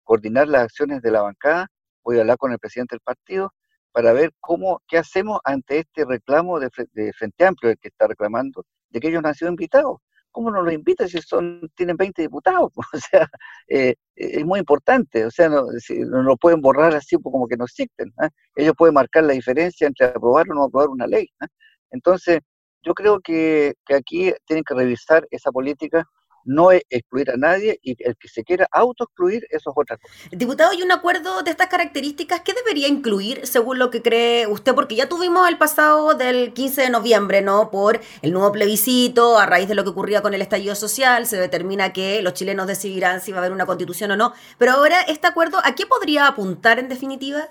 coordinar 0.04 0.48
las 0.48 0.64
acciones 0.64 1.02
de 1.02 1.12
la 1.12 1.22
bancada, 1.22 1.68
voy 2.04 2.18
a 2.18 2.22
hablar 2.22 2.38
con 2.38 2.52
el 2.52 2.60
presidente 2.60 2.96
del 2.96 3.02
partido, 3.02 3.54
para 3.92 4.14
ver 4.14 4.32
cómo, 4.40 4.82
qué 4.88 4.98
hacemos 4.98 5.40
ante 5.44 5.80
este 5.80 6.06
reclamo 6.06 6.60
de, 6.60 6.70
Frente 7.14 7.46
Amplio, 7.46 7.72
el 7.72 7.78
que 7.78 7.90
está 7.90 8.08
reclamando, 8.08 8.66
de 8.90 9.00
que 9.00 9.08
ellos 9.10 9.22
no 9.22 9.30
han 9.30 9.36
sido 9.36 9.50
invitados. 9.50 9.98
¿Cómo 10.32 10.52
no 10.52 10.62
los 10.62 10.74
invita 10.74 11.08
si 11.08 11.20
son, 11.22 11.70
tienen 11.76 11.98
20 11.98 12.22
diputados? 12.22 12.72
o 12.94 12.98
sea, 12.98 13.28
eh, 13.68 13.96
es 14.16 14.46
muy 14.46 14.60
importante, 14.60 15.26
o 15.26 15.32
sea, 15.32 15.50
no, 15.50 15.64
no 15.64 16.24
lo 16.24 16.38
pueden 16.38 16.62
borrar 16.62 16.94
así 16.96 17.18
como 17.22 17.48
que 17.48 17.58
no 17.58 17.66
existen. 17.66 18.14
¿ah? 18.20 18.30
Ellos 18.56 18.74
pueden 18.78 18.94
marcar 18.94 19.24
la 19.24 19.34
diferencia 19.34 19.88
entre 19.88 20.08
aprobar 20.08 20.50
o 20.50 20.54
no 20.54 20.66
aprobar 20.66 20.90
una 20.90 21.08
ley. 21.08 21.28
¿ah? 21.40 21.48
Entonces, 21.92 22.40
yo 22.84 22.94
creo 22.94 23.20
que, 23.20 23.74
que 23.86 23.96
aquí 23.96 24.34
tienen 24.46 24.64
que 24.64 24.76
revisar 24.76 25.28
esa 25.32 25.52
política 25.52 26.06
no 26.48 26.72
es 26.72 26.82
excluir 26.90 27.30
a 27.30 27.38
nadie 27.38 27.78
y 27.84 27.96
el 28.04 28.16
que 28.16 28.28
se 28.30 28.44
quiera 28.44 28.68
autoexcluir, 28.72 29.46
eso 29.50 29.70
es 29.70 29.76
otra 29.76 29.98
cosa. 29.98 30.14
Diputado, 30.32 30.74
¿y 30.74 30.82
un 30.82 30.92
acuerdo 30.92 31.44
de 31.44 31.52
estas 31.52 31.68
características 31.68 32.42
qué 32.42 32.54
debería 32.54 32.88
incluir 32.88 33.46
según 33.46 33.78
lo 33.80 33.92
que 33.92 34.02
cree 34.02 34.48
usted? 34.48 34.74
Porque 34.74 34.96
ya 34.96 35.10
tuvimos 35.10 35.48
el 35.50 35.58
pasado 35.58 36.16
del 36.16 36.54
15 36.54 36.84
de 36.84 36.90
noviembre, 36.90 37.42
¿no? 37.42 37.70
Por 37.70 38.00
el 38.22 38.32
nuevo 38.32 38.52
plebiscito, 38.52 39.38
a 39.38 39.46
raíz 39.46 39.68
de 39.68 39.76
lo 39.76 39.84
que 39.84 39.90
ocurría 39.90 40.22
con 40.22 40.34
el 40.34 40.42
estallido 40.42 40.74
social, 40.76 41.26
se 41.26 41.38
determina 41.38 41.92
que 41.92 42.22
los 42.22 42.34
chilenos 42.34 42.66
decidirán 42.66 43.20
si 43.20 43.32
va 43.32 43.40
a 43.40 43.42
haber 43.42 43.52
una 43.52 43.66
constitución 43.66 44.12
o 44.12 44.18
no. 44.18 44.34
Pero 44.58 44.72
ahora, 44.72 45.02
¿este 45.02 45.28
acuerdo 45.28 45.60
a 45.64 45.76
qué 45.76 45.86
podría 45.86 46.28
apuntar 46.28 46.80
en 46.80 46.88
definitiva? 46.88 47.50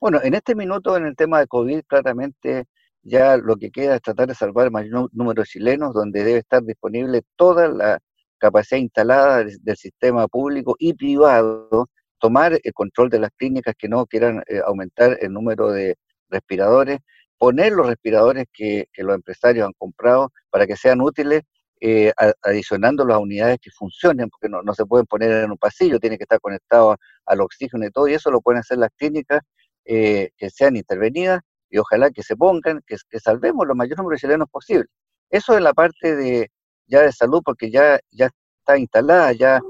Bueno, 0.00 0.18
en 0.22 0.32
este 0.32 0.54
minuto, 0.54 0.96
en 0.96 1.04
el 1.04 1.14
tema 1.14 1.40
de 1.40 1.46
COVID, 1.46 1.82
claramente 1.86 2.64
ya 3.02 3.36
lo 3.36 3.56
que 3.56 3.70
queda 3.70 3.96
es 3.96 4.02
tratar 4.02 4.28
de 4.28 4.34
salvar 4.34 4.66
el 4.66 4.72
mayor 4.72 5.10
número 5.12 5.42
de 5.42 5.46
chilenos, 5.46 5.92
donde 5.92 6.24
debe 6.24 6.38
estar 6.38 6.62
disponible 6.62 7.22
toda 7.36 7.68
la 7.68 8.00
capacidad 8.40 8.80
instalada 8.80 9.44
del, 9.44 9.76
sistema 9.76 10.26
público 10.28 10.74
y 10.78 10.94
privado, 10.94 11.88
tomar 12.18 12.58
el 12.62 12.72
control 12.72 13.10
de 13.10 13.20
las 13.20 13.30
clínicas 13.36 13.74
que 13.78 13.88
no 13.88 14.06
quieran 14.06 14.42
eh, 14.48 14.60
aumentar 14.64 15.18
el 15.20 15.32
número 15.32 15.70
de 15.70 15.96
respiradores, 16.28 16.98
poner 17.38 17.72
los 17.72 17.86
respiradores 17.86 18.46
que, 18.52 18.88
los 18.98 19.14
empresarios 19.14 19.66
han 19.66 19.72
comprado 19.78 20.32
para 20.50 20.66
que 20.66 20.76
sean 20.76 21.00
útiles, 21.00 21.42
eh, 21.80 22.12
adicionando 22.42 23.06
las 23.06 23.18
unidades 23.18 23.58
que 23.62 23.70
funcionen, 23.70 24.28
porque 24.28 24.48
no, 24.48 24.74
se 24.74 24.84
pueden 24.84 25.06
poner 25.06 25.44
en 25.44 25.50
un 25.50 25.56
pasillo, 25.58 25.98
tiene 25.98 26.18
que 26.18 26.24
estar 26.24 26.40
conectado 26.40 26.96
al 27.24 27.40
oxígeno 27.40 27.86
y 27.86 27.90
todo, 27.90 28.08
y 28.08 28.14
eso 28.14 28.30
lo 28.30 28.40
pueden 28.42 28.60
hacer 28.60 28.78
las 28.78 28.90
clínicas 28.96 29.40
que 29.84 30.50
sean 30.50 30.76
intervenidas 30.76 31.40
y 31.70 31.78
ojalá 31.78 32.10
que 32.10 32.22
se 32.22 32.36
pongan, 32.36 32.82
que, 32.86 32.96
salvemos 33.18 33.66
los 33.66 33.76
mayores 33.76 33.98
número 33.98 34.14
de 34.16 34.20
chilenos 34.20 34.48
posible. 34.50 34.86
Eso 35.30 35.54
es 35.54 35.62
la 35.62 35.72
parte 35.72 36.16
de 36.16 36.50
ya 36.90 37.02
de 37.02 37.12
salud, 37.12 37.42
porque 37.44 37.70
ya, 37.70 37.98
ya 38.10 38.28
está 38.60 38.78
instalada, 38.78 39.32
ya 39.32 39.60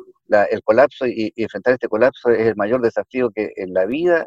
el 0.51 0.63
colapso 0.63 1.07
y, 1.07 1.33
enfrentar 1.37 1.75
este 1.75 1.89
colapso 1.89 2.31
es 2.31 2.47
el 2.47 2.57
mayor 2.57 2.81
desafío 2.81 3.31
que 3.31 3.53
en 3.57 3.75
la 3.75 3.85
vida 3.87 4.27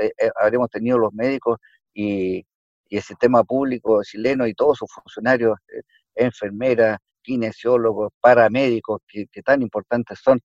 eh, 0.00 0.12
eh, 0.18 0.30
habremos 0.40 0.70
tenido 0.70 0.98
los 0.98 1.12
médicos 1.12 1.58
y, 1.94 2.44
el 2.90 3.02
sistema 3.02 3.44
público 3.44 4.02
chileno 4.02 4.48
y 4.48 4.54
todos 4.54 4.78
sus 4.78 4.92
funcionarios, 4.92 5.56
eh, 5.68 5.82
enfermeras, 6.16 6.98
kinesiólogos, 7.22 8.10
paramédicos, 8.20 9.00
que, 9.06 9.26
tan 9.44 9.62
importantes 9.62 10.18
son, 10.20 10.40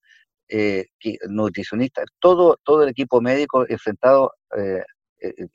nutricionistas, 1.27 2.05
todo, 2.19 2.60
todo 2.63 2.84
el 2.84 2.89
equipo 2.89 3.19
médico 3.19 3.65
enfrentado 3.67 4.31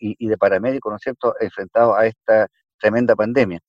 y, 0.00 0.16
y, 0.18 0.28
de 0.28 0.36
paramédicos, 0.36 0.90
¿no 0.90 0.96
es 0.96 1.02
cierto?, 1.02 1.32
enfrentado 1.38 1.94
a 1.94 2.06
esta 2.06 2.48
tremenda 2.80 3.14
pandemia. 3.14 3.60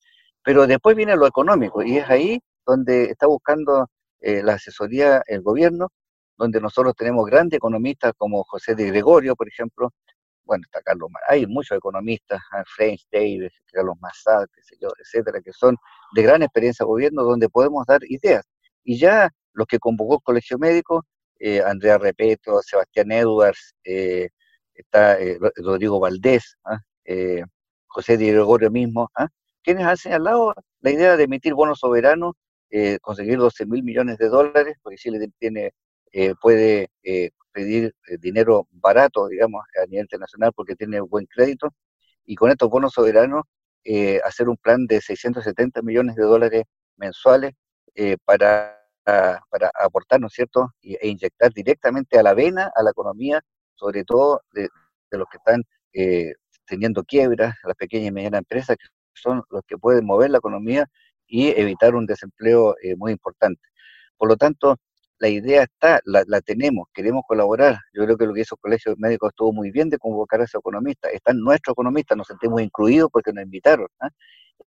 Pero 0.44 0.66
después 0.66 0.96
viene 0.96 1.16
lo 1.16 1.28
económico 1.28 1.84
y 1.84 1.98
es 1.98 2.10
ahí 2.10 2.42
donde 2.72 3.06
está 3.06 3.28
buscando 3.28 3.90
eh, 4.22 4.42
la 4.44 4.54
asesoría 4.54 5.22
el 5.28 5.42
gobierno, 5.42 5.90
donde 6.38 6.62
nosotros 6.62 6.96
tenemos 6.96 7.26
grandes 7.26 7.58
economistas 7.58 8.14
como 8.18 8.44
José 8.46 8.76
de 8.76 8.86
Gregorio, 8.88 9.36
por 9.36 9.48
ejemplo, 9.48 9.92
bueno, 10.46 10.64
está 10.66 10.82
Carlos 10.82 11.10
hay 11.28 11.46
muchos 11.48 11.78
economistas, 11.78 12.40
ah, 12.52 12.64
Frank 12.66 13.00
Davis, 13.12 13.52
Carlos 13.72 13.96
Massad, 14.00 14.46
qué 14.54 14.62
sé 14.64 14.76
yo, 14.82 14.90
etcétera, 15.00 15.42
que 15.42 15.52
son 15.54 15.76
de 16.16 16.24
gran 16.24 16.42
experiencia 16.44 16.86
gobierno, 16.86 17.24
donde 17.24 17.50
podemos 17.50 17.86
dar 17.86 18.02
ideas. 18.06 18.44
Y 18.84 18.98
ya 18.98 19.30
los 19.54 19.68
que 19.68 19.78
convocó 19.80 20.16
el 20.16 20.22
Colegio 20.24 20.58
Médico, 20.58 21.06
eh, 21.40 21.62
Andrea 21.62 21.98
Repeto, 21.98 22.62
Sebastián 22.62 23.12
Edwards, 23.12 23.76
eh, 23.84 24.30
está 24.74 25.18
Rodrigo 25.58 26.00
Valdés, 26.00 26.58
ah, 26.66 26.80
José 27.88 28.18
de 28.18 28.32
Gregorio 28.32 28.72
mismo, 28.72 29.10
¿ah? 29.16 29.28
quienes 29.64 29.86
han 29.86 29.98
señalado 29.98 30.54
la 30.82 30.92
idea 30.92 31.18
de 31.18 31.24
emitir 31.24 31.54
bonos 31.54 31.80
soberanos, 31.80 32.36
eh, 32.74 33.00
conseguir 33.02 33.38
12 33.38 33.66
mil 33.66 33.84
millones 33.84 34.18
de 34.18 34.30
dólares, 34.30 34.78
porque 34.82 34.96
Chile 34.96 35.28
tiene, 35.38 35.74
eh, 36.14 36.34
puede 36.42 36.90
eh, 37.04 37.32
pedir 37.52 37.94
dinero 38.22 38.66
barato, 38.72 39.28
digamos, 39.28 39.62
a 39.82 39.86
nivel 39.88 40.06
internacional 40.06 40.54
porque 40.56 40.78
tiene 40.78 41.02
buen 41.02 41.26
crédito, 41.26 41.74
y 42.24 42.36
con 42.36 42.50
estos 42.50 42.70
bonos 42.70 42.94
soberanos 42.94 43.44
hacer 44.24 44.48
un 44.48 44.58
plan 44.58 44.86
de 44.86 45.02
670 45.02 45.82
millones 45.82 46.16
de 46.16 46.24
dólares 46.24 46.64
mensuales 46.96 47.54
para, 48.26 48.80
para 49.04 49.72
aportar, 49.74 50.22
¿no 50.22 50.28
es 50.28 50.34
cierto?, 50.34 50.70
e 50.82 51.08
inyectar 51.10 51.52
directamente 51.52 52.20
a 52.20 52.24
la 52.24 52.34
vena, 52.34 52.72
a 52.76 52.84
la 52.84 52.92
economía, 52.92 53.42
sobre 53.76 54.06
todo 54.06 54.44
de, 54.54 54.70
de 55.10 55.18
los 55.18 55.28
que 55.30 55.38
están 55.38 55.64
teniendo 56.66 57.04
quiebras, 57.04 57.56
las 57.64 57.76
pequeñas 57.76 58.10
y 58.10 58.12
medianas 58.12 58.40
empresas, 58.40 58.78
que 58.78 58.88
son 59.14 59.44
los 59.50 59.64
que 59.68 59.78
pueden 59.78 60.06
mover 60.06 60.30
la 60.30 60.38
economía 60.38 60.88
y 61.32 61.48
evitar 61.48 61.96
un 61.96 62.06
desempleo 62.06 62.76
eh, 62.84 62.96
muy 62.98 63.14
importante. 63.14 63.62
Por 64.18 64.28
lo 64.28 64.36
tanto, 64.36 64.78
la 65.18 65.30
idea 65.30 65.64
está, 65.64 66.02
la, 66.04 66.42
tenemos, 66.42 66.88
queremos 66.94 67.24
colaborar. 67.26 67.78
Yo 67.94 68.04
creo 68.04 68.18
que 68.18 68.26
lo 68.26 68.34
que 68.34 68.42
hizo 68.42 68.56
el 68.56 68.60
Colegio 68.60 68.96
Médico 68.98 69.30
estuvo 69.30 69.54
muy 69.54 69.72
bien 69.72 69.90
de 69.90 69.98
convocar 69.98 70.42
a 70.42 70.44
esos 70.44 70.60
economistas. 70.60 71.14
Están 71.14 71.40
nuestros 71.40 71.74
economistas, 71.74 72.18
nos 72.18 72.28
sentimos 72.28 72.62
incluidos 72.62 73.10
porque 73.14 73.32
nos 73.32 73.46
invitaron. 73.46 73.88
¿ah? 74.02 74.10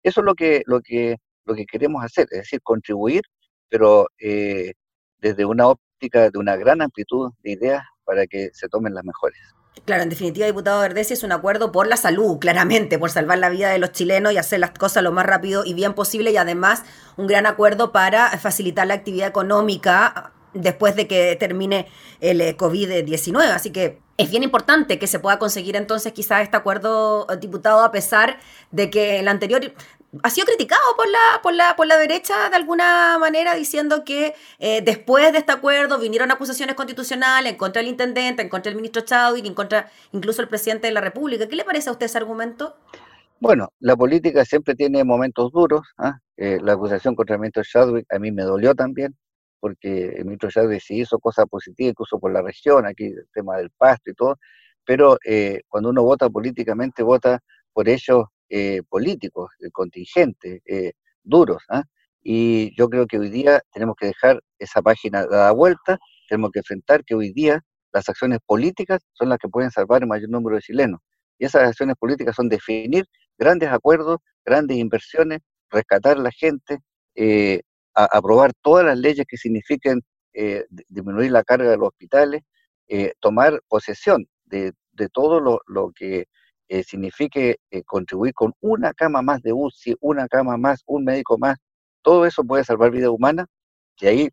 Eso 0.02 0.20
es 0.20 0.24
lo 0.26 0.34
que, 0.34 0.62
lo, 0.66 0.82
que, 0.82 1.16
lo 1.46 1.54
que 1.54 1.64
queremos 1.64 2.04
hacer, 2.04 2.26
es 2.30 2.40
decir, 2.40 2.60
contribuir, 2.62 3.22
pero 3.70 4.08
eh, 4.20 4.74
desde 5.18 5.46
una 5.46 5.66
óptica 5.68 6.28
de 6.28 6.38
una 6.38 6.56
gran 6.56 6.82
amplitud 6.82 7.32
de 7.42 7.52
ideas 7.52 7.82
para 8.04 8.26
que 8.26 8.50
se 8.52 8.68
tomen 8.68 8.92
las 8.92 9.04
mejores. 9.04 9.40
Claro, 9.84 10.02
en 10.02 10.08
definitiva, 10.08 10.46
diputado 10.46 10.80
Verdesi, 10.80 11.14
es 11.14 11.22
un 11.22 11.32
acuerdo 11.32 11.72
por 11.72 11.86
la 11.86 11.96
salud, 11.96 12.38
claramente, 12.38 12.98
por 12.98 13.10
salvar 13.10 13.38
la 13.38 13.48
vida 13.48 13.70
de 13.70 13.78
los 13.78 13.92
chilenos 13.92 14.32
y 14.32 14.36
hacer 14.36 14.60
las 14.60 14.70
cosas 14.70 15.02
lo 15.02 15.12
más 15.12 15.26
rápido 15.26 15.64
y 15.64 15.74
bien 15.74 15.94
posible 15.94 16.32
y 16.32 16.36
además 16.36 16.82
un 17.16 17.26
gran 17.26 17.46
acuerdo 17.46 17.92
para 17.92 18.30
facilitar 18.38 18.86
la 18.86 18.94
actividad 18.94 19.28
económica 19.28 20.32
después 20.54 20.96
de 20.96 21.06
que 21.06 21.36
termine 21.36 21.86
el 22.20 22.40
eh, 22.40 22.56
COVID-19. 22.56 23.42
Así 23.50 23.70
que 23.70 24.00
es 24.16 24.30
bien 24.30 24.42
importante 24.42 24.98
que 24.98 25.06
se 25.06 25.18
pueda 25.18 25.38
conseguir 25.38 25.76
entonces 25.76 26.12
quizás 26.12 26.42
este 26.42 26.56
acuerdo, 26.56 27.26
eh, 27.30 27.36
diputado, 27.38 27.82
a 27.84 27.92
pesar 27.92 28.38
de 28.70 28.90
que 28.90 29.18
el 29.20 29.28
anterior 29.28 29.72
ha 30.22 30.30
sido 30.30 30.46
criticado 30.46 30.82
por 30.96 31.08
la, 31.08 31.40
por 31.42 31.54
la, 31.54 31.76
por 31.76 31.86
la 31.86 31.96
derecha 31.96 32.50
de 32.50 32.56
alguna 32.56 33.18
manera, 33.18 33.54
diciendo 33.54 34.04
que 34.04 34.34
eh, 34.58 34.82
después 34.82 35.32
de 35.32 35.38
este 35.38 35.52
acuerdo 35.52 35.98
vinieron 35.98 36.30
acusaciones 36.30 36.74
constitucionales 36.74 37.52
en 37.52 37.58
contra 37.58 37.80
del 37.80 37.90
intendente, 37.90 38.42
en 38.42 38.48
contra 38.48 38.70
del 38.70 38.76
ministro 38.76 39.02
Chadwick, 39.02 39.46
en 39.46 39.54
contra 39.54 39.90
incluso 40.12 40.42
del 40.42 40.48
presidente 40.48 40.88
de 40.88 40.92
la 40.92 41.00
República. 41.00 41.48
¿Qué 41.48 41.56
le 41.56 41.64
parece 41.64 41.88
a 41.88 41.92
usted 41.92 42.06
ese 42.06 42.18
argumento? 42.18 42.76
Bueno, 43.38 43.72
la 43.78 43.96
política 43.96 44.44
siempre 44.44 44.74
tiene 44.74 45.04
momentos 45.04 45.52
duros. 45.52 45.86
¿ah? 45.96 46.18
Eh, 46.36 46.58
la 46.60 46.72
acusación 46.72 47.14
contra 47.14 47.36
el 47.36 47.40
ministro 47.40 47.62
Chadwick 47.62 48.12
a 48.12 48.18
mí 48.18 48.32
me 48.32 48.42
dolió 48.42 48.74
también, 48.74 49.16
porque 49.60 50.08
el 50.16 50.24
ministro 50.24 50.50
Chadwick 50.50 50.82
sí 50.82 51.00
hizo 51.00 51.18
cosas 51.18 51.46
positivas, 51.46 51.92
incluso 51.92 52.18
por 52.18 52.32
la 52.32 52.42
región, 52.42 52.84
aquí 52.84 53.06
el 53.06 53.28
tema 53.32 53.56
del 53.56 53.70
pasto 53.70 54.10
y 54.10 54.14
todo, 54.14 54.38
pero 54.84 55.18
eh, 55.24 55.62
cuando 55.68 55.90
uno 55.90 56.02
vota 56.02 56.28
políticamente, 56.28 57.02
vota 57.02 57.40
por 57.72 57.88
ellos 57.88 58.24
eh, 58.52 58.82
políticos, 58.88 59.52
eh, 59.60 59.70
contingentes, 59.70 60.60
eh, 60.66 60.92
duros. 61.22 61.62
¿ah? 61.68 61.84
Y 62.20 62.74
yo 62.76 62.90
creo 62.90 63.06
que 63.06 63.16
hoy 63.16 63.30
día 63.30 63.62
tenemos 63.72 63.94
que 63.96 64.06
dejar 64.06 64.42
esa 64.58 64.82
página 64.82 65.24
dada 65.24 65.52
vuelta, 65.52 66.00
tenemos 66.28 66.50
que 66.50 66.58
enfrentar 66.58 67.04
que 67.04 67.14
hoy 67.14 67.32
día 67.32 67.62
las 67.92 68.08
acciones 68.08 68.40
políticas 68.44 69.02
son 69.12 69.28
las 69.28 69.38
que 69.38 69.48
pueden 69.48 69.70
salvar 69.70 70.02
el 70.02 70.08
mayor 70.08 70.30
número 70.30 70.56
de 70.56 70.62
chilenos. 70.62 71.00
Y 71.38 71.44
esas 71.44 71.68
acciones 71.68 71.94
políticas 71.96 72.34
son 72.34 72.48
definir 72.48 73.06
grandes 73.38 73.68
acuerdos, 73.70 74.18
grandes 74.44 74.78
inversiones, 74.78 75.38
rescatar 75.70 76.16
a 76.16 76.20
la 76.20 76.32
gente, 76.32 76.80
aprobar 77.94 78.52
todas 78.62 78.84
las 78.84 78.98
leyes 78.98 79.26
que 79.28 79.36
signifiquen 79.36 80.00
disminuir 80.88 81.30
la 81.30 81.44
carga 81.44 81.70
de 81.70 81.76
los 81.76 81.88
hospitales, 81.88 82.42
tomar 83.20 83.60
posesión 83.68 84.26
de, 84.44 84.72
todo 85.12 85.40
lo, 85.40 85.92
que 85.92 86.26
eh, 86.70 86.84
signifique 86.84 87.56
eh, 87.70 87.82
contribuir 87.84 88.32
con 88.32 88.54
una 88.60 88.94
cama 88.94 89.22
más 89.22 89.42
de 89.42 89.52
UCI, 89.52 89.96
una 90.00 90.28
cama 90.28 90.56
más, 90.56 90.82
un 90.86 91.04
médico 91.04 91.36
más, 91.36 91.58
todo 92.02 92.24
eso 92.26 92.44
puede 92.44 92.64
salvar 92.64 92.92
vidas 92.92 93.10
humanas 93.10 93.46
y 94.00 94.06
ahí 94.06 94.30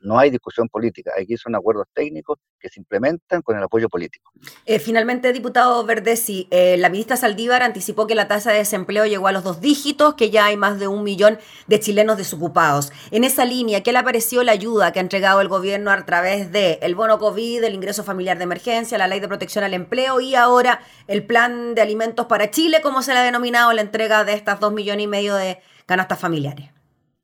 no 0.00 0.18
hay 0.18 0.30
discusión 0.30 0.68
política, 0.68 1.12
aquí 1.20 1.36
son 1.36 1.54
acuerdos 1.54 1.86
técnicos 1.92 2.38
que 2.60 2.68
se 2.68 2.80
implementan 2.80 3.42
con 3.42 3.56
el 3.56 3.62
apoyo 3.62 3.88
político. 3.88 4.32
Eh, 4.64 4.78
finalmente, 4.78 5.32
diputado 5.32 5.84
Verdesi, 5.84 6.48
eh, 6.50 6.76
la 6.76 6.88
ministra 6.88 7.16
Saldívar 7.16 7.62
anticipó 7.62 8.06
que 8.06 8.14
la 8.14 8.28
tasa 8.28 8.52
de 8.52 8.58
desempleo 8.58 9.06
llegó 9.06 9.28
a 9.28 9.32
los 9.32 9.44
dos 9.44 9.60
dígitos, 9.60 10.14
que 10.14 10.30
ya 10.30 10.46
hay 10.46 10.56
más 10.56 10.78
de 10.78 10.88
un 10.88 11.02
millón 11.02 11.38
de 11.66 11.80
chilenos 11.80 12.16
desocupados. 12.16 12.92
En 13.10 13.24
esa 13.24 13.44
línea, 13.44 13.82
¿qué 13.82 13.92
le 13.92 14.02
pareció 14.02 14.42
la 14.42 14.52
ayuda 14.52 14.92
que 14.92 15.00
ha 15.00 15.02
entregado 15.02 15.40
el 15.40 15.48
gobierno 15.48 15.90
a 15.90 16.04
través 16.04 16.52
de 16.52 16.78
el 16.82 16.94
bono 16.94 17.18
COVID, 17.18 17.64
el 17.64 17.74
ingreso 17.74 18.04
familiar 18.04 18.38
de 18.38 18.44
emergencia, 18.44 18.98
la 18.98 19.08
ley 19.08 19.20
de 19.20 19.28
protección 19.28 19.64
al 19.64 19.74
empleo 19.74 20.20
y 20.20 20.34
ahora 20.34 20.80
el 21.06 21.24
plan 21.24 21.74
de 21.74 21.82
alimentos 21.82 22.26
para 22.26 22.50
Chile, 22.50 22.80
como 22.82 23.02
se 23.02 23.12
le 23.12 23.20
ha 23.20 23.24
denominado 23.24 23.72
la 23.72 23.82
entrega 23.82 24.24
de 24.24 24.34
estas 24.34 24.60
dos 24.60 24.72
millones 24.72 25.04
y 25.04 25.08
medio 25.08 25.34
de 25.34 25.60
canastas 25.86 26.18
familiares? 26.18 26.77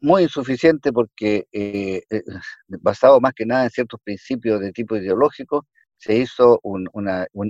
Muy 0.05 0.25
insuficiente 0.25 0.93
porque, 0.93 1.47
eh, 1.51 2.03
eh, 2.11 2.23
basado 2.69 3.21
más 3.21 3.33
que 3.33 3.47
nada 3.47 3.65
en 3.65 3.71
ciertos 3.71 3.99
principios 4.05 4.61
de 4.61 4.71
tipo 4.71 4.97
ideológico, 4.97 5.67
se 5.97 6.17
hizo 6.17 6.61
un, 6.63 6.87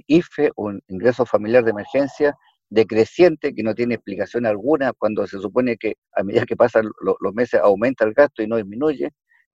IFE, 0.07 0.53
un 0.55 0.81
ingreso 0.87 1.27
familiar 1.27 1.64
de 1.64 1.73
emergencia, 1.73 2.37
decreciente, 2.71 3.55
que 3.55 3.64
no 3.64 3.75
tiene 3.75 3.97
explicación 3.97 4.47
alguna, 4.47 4.93
cuando 4.93 5.27
se 5.27 5.38
supone 5.40 5.77
que 5.77 5.95
a 6.14 6.23
medida 6.23 6.47
que 6.47 6.57
pasan 6.57 6.88
los 7.01 7.35
meses 7.35 7.61
aumenta 7.61 8.05
el 8.05 8.14
gasto 8.14 8.43
y 8.43 8.47
no 8.47 8.57
disminuye. 8.57 9.11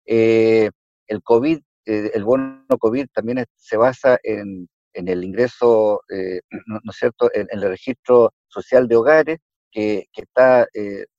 Eh, 0.05 0.71
el 1.07 1.23
COVID, 1.23 1.61
el 1.85 2.25
bono 2.25 2.65
COVID 2.81 3.07
también 3.15 3.45
se 3.57 3.77
basa 3.77 4.19
en, 4.25 4.69
el 4.93 5.23
ingreso, 5.23 6.03
¿no, 6.67 6.81
es 6.91 6.97
cierto?, 6.97 7.31
en, 7.33 7.47
el 7.51 7.63
registro 7.63 8.33
social 8.49 8.89
de 8.89 8.97
hogares, 8.97 9.39
que, 9.71 10.07
que 10.13 10.23
está 10.23 10.67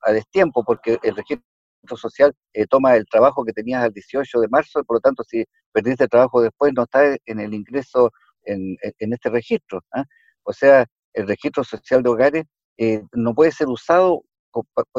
a 0.02 0.12
destiempo, 0.12 0.64
porque 0.66 0.98
el 1.04 1.16
registro 1.16 1.49
social 1.98 2.34
eh, 2.54 2.66
toma 2.68 2.96
el 2.96 3.06
trabajo 3.06 3.44
que 3.44 3.54
tenías 3.54 3.84
al 3.84 3.94
18 3.94 4.40
de 4.42 4.48
marzo, 4.48 4.84
por 4.84 4.98
lo 4.98 5.02
tanto, 5.02 5.24
si 5.24 5.46
perdiste 5.72 6.06
el 6.06 6.10
trabajo 6.10 6.42
después, 6.42 6.74
no 6.74 6.84
está 6.84 7.16
en 7.26 7.40
el 7.40 7.54
ingreso 7.54 8.12
en, 8.44 8.78
este 8.82 9.30
registro. 9.30 9.84
¿ah? 9.94 10.04
O 10.44 10.54
sea, 10.54 10.86
el 11.14 11.28
registro 11.28 11.64
social 11.64 12.04
de 12.04 12.10
hogares 12.10 12.44
eh, 12.78 13.04
no 13.14 13.34
puede 13.34 13.52
ser 13.52 13.68
usado 13.68 14.24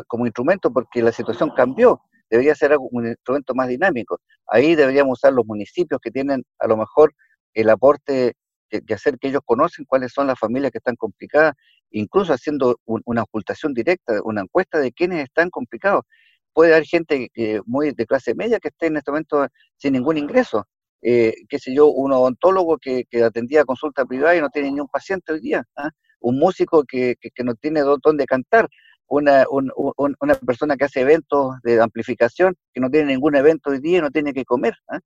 como 0.06 0.26
instrumento 0.26 0.72
porque 0.72 1.02
la 1.02 1.12
situación 1.12 1.50
cambió. 1.56 2.00
debería 2.30 2.54
ser 2.54 2.76
un 2.78 3.06
instrumento 3.06 3.54
más 3.54 3.68
dinámico. 3.68 4.20
Ahí 4.46 4.74
deberíamos 4.74 5.18
usar 5.18 5.32
los 5.32 5.46
municipios 5.46 6.00
que 6.00 6.10
tienen 6.10 6.44
a 6.58 6.66
lo 6.68 6.76
mejor 6.76 7.12
el 7.54 7.68
aporte 7.70 8.34
que, 8.68 8.94
hacer 8.94 9.18
que 9.18 9.28
ellos 9.28 9.42
conocen 9.44 9.84
cuáles 9.84 10.12
son 10.12 10.26
las 10.28 10.38
familias 10.38 10.70
que 10.70 10.78
están 10.78 10.96
complicadas, 10.96 11.54
incluso 11.90 12.32
haciendo 12.32 12.78
una 12.84 13.22
ocultación 13.22 13.74
directa, 13.74 14.20
una 14.22 14.42
encuesta 14.42 14.78
de 14.78 14.92
quiénes 14.92 15.24
están 15.24 15.50
complicados. 15.50 16.04
Puede 16.52 16.72
haber 16.72 16.84
gente 16.86 17.30
muy 17.66 17.92
de 17.92 18.06
clase 18.06 18.34
media 18.34 18.58
que 18.58 18.68
esté 18.68 18.86
en 18.86 18.96
este 18.96 19.10
momento 19.10 19.46
sin 19.76 19.92
ningún 19.92 20.18
ingreso. 20.18 20.66
Eh, 21.02 21.34
qué 21.48 21.58
sé 21.58 21.74
yo, 21.74 21.86
un 21.88 22.12
odontólogo 22.12 22.78
que, 22.78 23.06
atendía 23.24 23.64
consulta 23.64 24.04
privada 24.04 24.36
y 24.36 24.40
no 24.40 24.50
tiene 24.50 24.70
ni 24.70 24.80
un 24.80 24.88
paciente 24.88 25.32
hoy 25.32 25.40
día, 25.40 25.64
¿ah? 25.76 25.90
un 26.20 26.38
músico 26.38 26.84
que, 26.84 27.16
no 27.42 27.54
tiene 27.54 27.80
dónde 28.02 28.26
cantar, 28.26 28.68
una, 29.06 29.44
una 29.48 30.34
persona 30.36 30.76
que 30.76 30.84
hace 30.84 31.00
eventos 31.00 31.56
de 31.64 31.80
amplificación, 31.80 32.54
que 32.72 32.80
no 32.80 32.90
tiene 32.90 33.12
ningún 33.14 33.34
evento 33.34 33.70
hoy 33.70 33.80
día 33.80 33.98
y 33.98 34.00
no 34.02 34.10
tiene 34.10 34.32
que 34.32 34.44
comer. 34.44 34.74
¿ah? 34.88 35.00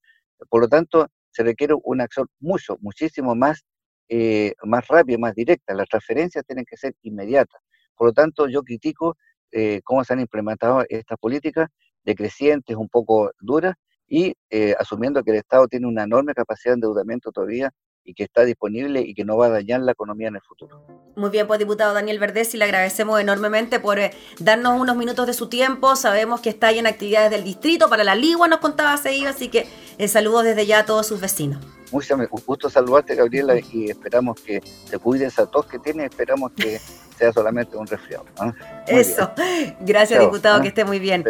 Por 0.50 0.62
lo 0.62 0.68
tanto, 0.68 1.08
se 1.30 1.42
requiere 1.42 1.74
una 1.84 2.04
acción 2.04 2.26
mucho, 2.40 2.76
muchísimo 2.80 3.34
más, 3.34 3.64
eh, 4.08 4.54
más 4.64 4.86
rápida, 4.88 5.16
más 5.18 5.34
directa. 5.34 5.74
Las 5.74 5.88
transferencias 5.88 6.44
tienen 6.44 6.64
que 6.68 6.76
ser 6.76 6.94
inmediatas. 7.02 7.60
Por 7.96 8.08
lo 8.08 8.12
tanto, 8.12 8.48
yo 8.48 8.62
critico 8.62 9.16
eh, 9.54 9.80
cómo 9.84 10.02
se 10.02 10.12
han 10.12 10.20
implementado 10.20 10.84
estas 10.88 11.16
políticas 11.16 11.68
decrecientes, 12.02 12.76
un 12.76 12.88
poco 12.88 13.30
duras, 13.40 13.76
y 14.08 14.34
eh, 14.50 14.74
asumiendo 14.78 15.22
que 15.22 15.30
el 15.30 15.36
Estado 15.38 15.68
tiene 15.68 15.86
una 15.86 16.02
enorme 16.02 16.34
capacidad 16.34 16.72
de 16.72 16.74
endeudamiento 16.74 17.30
todavía 17.30 17.70
y 18.02 18.14
que 18.14 18.24
está 18.24 18.44
disponible 18.44 19.00
y 19.00 19.14
que 19.14 19.24
no 19.24 19.36
va 19.36 19.46
a 19.46 19.50
dañar 19.50 19.80
la 19.80 19.92
economía 19.92 20.28
en 20.28 20.34
el 20.34 20.42
futuro. 20.42 20.84
Muy 21.16 21.30
bien, 21.30 21.46
pues 21.46 21.60
diputado 21.60 21.94
Daniel 21.94 22.18
Verdés, 22.18 22.52
y 22.54 22.58
le 22.58 22.64
agradecemos 22.64 23.20
enormemente 23.20 23.78
por 23.78 24.00
eh, 24.00 24.10
darnos 24.40 24.78
unos 24.78 24.96
minutos 24.96 25.26
de 25.26 25.32
su 25.32 25.48
tiempo. 25.48 25.94
Sabemos 25.94 26.40
que 26.40 26.50
está 26.50 26.66
ahí 26.66 26.80
en 26.80 26.88
actividades 26.88 27.30
del 27.30 27.44
distrito, 27.44 27.88
para 27.88 28.02
la 28.02 28.16
Ligua 28.16 28.48
nos 28.48 28.58
contaba 28.58 28.96
seguido, 28.96 29.30
así 29.30 29.48
que 29.48 29.66
saludos 30.08 30.44
desde 30.44 30.66
ya 30.66 30.80
a 30.80 30.84
todos 30.84 31.06
sus 31.06 31.20
vecinos. 31.20 31.64
Mucho 31.94 32.16
gusto 32.44 32.68
saludarte, 32.68 33.14
Gabriela, 33.14 33.54
y 33.56 33.88
esperamos 33.88 34.40
que 34.40 34.60
se 34.84 34.98
cuide 34.98 35.26
esa 35.26 35.46
tos 35.46 35.66
que 35.66 35.78
tiene, 35.78 36.06
esperamos 36.06 36.50
que 36.50 36.80
sea 37.18 37.32
solamente 37.32 37.76
un 37.76 37.86
resfriado. 37.86 38.24
¿ah? 38.40 38.52
Eso. 38.88 39.30
Gracias, 39.78 40.18
diputado, 40.18 40.56
¿ah? 40.56 40.60
que 40.60 40.68
esté 40.68 40.84
muy 40.84 40.98
bien. 40.98 41.22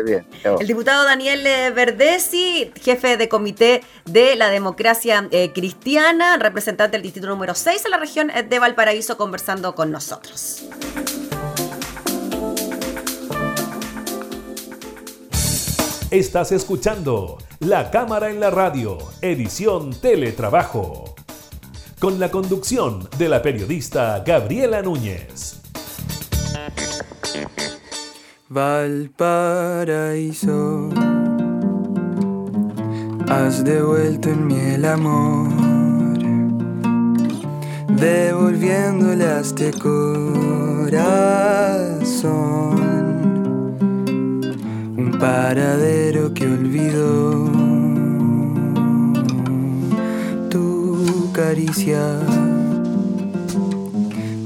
El 0.43 0.67
diputado 0.67 1.05
Daniel 1.05 1.47
eh, 1.47 1.71
Verdesi, 1.71 2.73
jefe 2.81 3.19
de 3.19 3.29
comité 3.29 3.83
de 4.07 4.37
la 4.37 4.49
democracia 4.49 5.29
eh, 5.33 5.53
cristiana, 5.53 6.39
representante 6.39 6.97
del 6.97 7.03
distrito 7.03 7.29
número 7.29 7.55
6 7.55 7.85
en 7.85 7.91
la 7.91 7.99
región 7.99 8.31
eh, 8.31 8.43
de 8.43 8.59
Valparaíso, 8.59 9.19
conversando 9.19 9.75
con 9.75 9.91
nosotros. 9.91 10.65
Estás 16.11 16.53
escuchando 16.53 17.37
La 17.65 17.91
Cámara 17.91 18.31
en 18.31 18.39
la 18.41 18.51
Radio, 18.51 18.99
edición 19.23 19.95
Teletrabajo, 19.95 21.15
con 21.99 22.21
la 22.21 22.31
conducción 22.31 23.09
de 23.17 23.31
la 23.31 23.41
periodista 23.41 24.23
Gabriela 24.25 24.83
Núñez. 24.83 25.63
Valparaíso, 28.51 29.71
has 33.31 33.65
devuelto 33.65 34.29
en 34.29 34.47
mí 34.47 34.61
el 34.61 34.85
amor, 34.85 35.49
devolviéndole 37.89 39.25
a 39.25 39.41
este 39.41 39.73
corazón 39.73 40.85
un 45.05 45.19
paradero 45.19 46.33
que 46.33 46.47
olvidó 46.47 47.51
tu 50.51 51.31
caricia. 51.33 52.01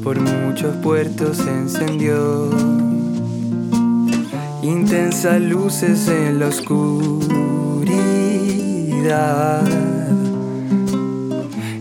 Por 0.02 0.18
muchos 0.20 0.74
puertos 0.76 1.36
se 1.36 1.50
encendió 1.50 2.50
intensas 4.62 5.40
luces 5.40 6.08
en 6.08 6.40
la 6.40 6.48
oscuridad 6.48 6.82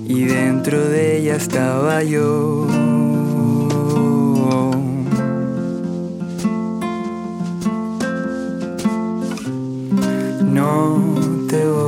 y 0.06 0.24
dentro 0.26 0.88
de 0.90 1.18
ella 1.18 1.36
estaba 1.36 2.04
yo. 2.04 2.87
No 10.68 11.02
te 11.48 11.66
voy 11.66 11.87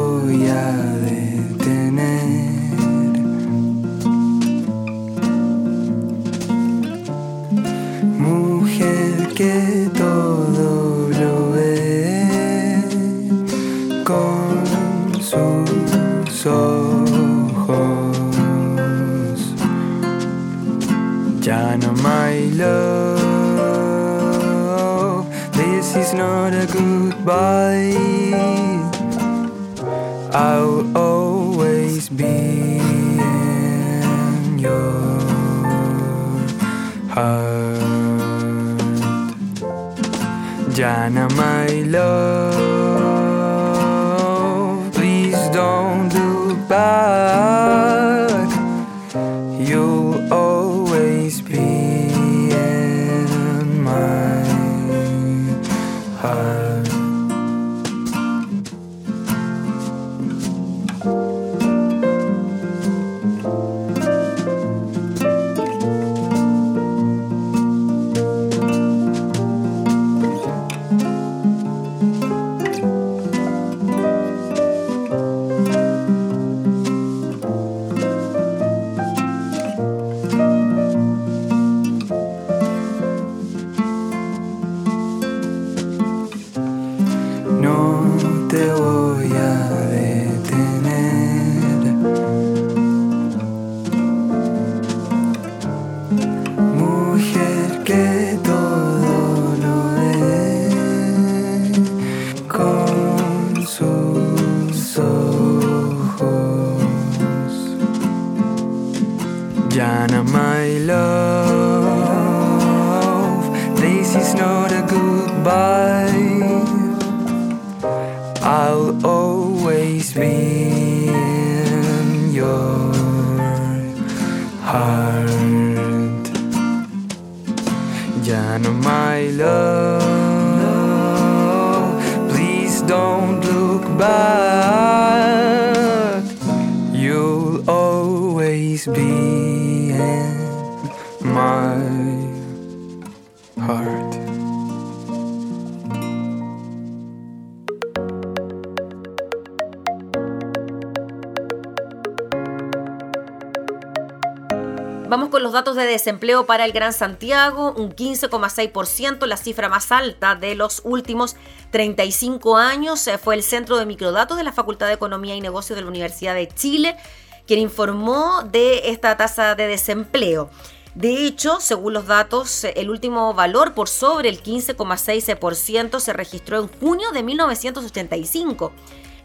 desempleo 156.10 156.48
para 156.48 156.66
el 156.66 156.72
Gran 156.72 156.92
Santiago, 156.92 157.72
un 157.78 157.92
15,6%, 157.96 159.28
la 159.28 159.38
cifra 159.38 159.70
más 159.70 159.92
alta 159.92 160.34
de 160.34 160.56
los 160.56 160.82
últimos 160.84 161.36
35 161.70 162.58
años. 162.58 163.06
Eh, 163.08 163.20
fue 163.20 163.36
el 163.36 163.44
Centro 163.44 163.78
de 163.78 163.86
Microdatos 163.86 164.36
de 164.36 164.44
la 164.44 164.52
Facultad 164.52 164.88
de 164.88 164.94
Economía 164.94 165.36
y 165.36 165.42
Negocios 165.42 165.76
de 165.76 165.84
la 165.84 165.88
Universidad 165.88 166.34
de 166.34 166.48
Chile 166.48 166.98
quien 167.46 167.60
informó 167.60 168.44
de 168.44 168.90
esta 168.92 169.18
tasa 169.18 169.56
de 169.56 169.68
desempleo. 169.68 170.50
De 170.94 171.26
hecho, 171.26 171.60
según 171.60 171.94
los 171.94 172.06
datos, 172.06 172.64
el 172.64 172.92
último 172.92 173.34
valor 173.34 173.74
por 173.74 173.88
sobre 173.88 174.30
el 174.30 174.44
15,6% 174.44 176.00
se 176.00 176.14
registró 176.14 176.60
en 176.60 176.68
junio 176.68 177.12
de 177.12 177.24
1985 177.24 178.72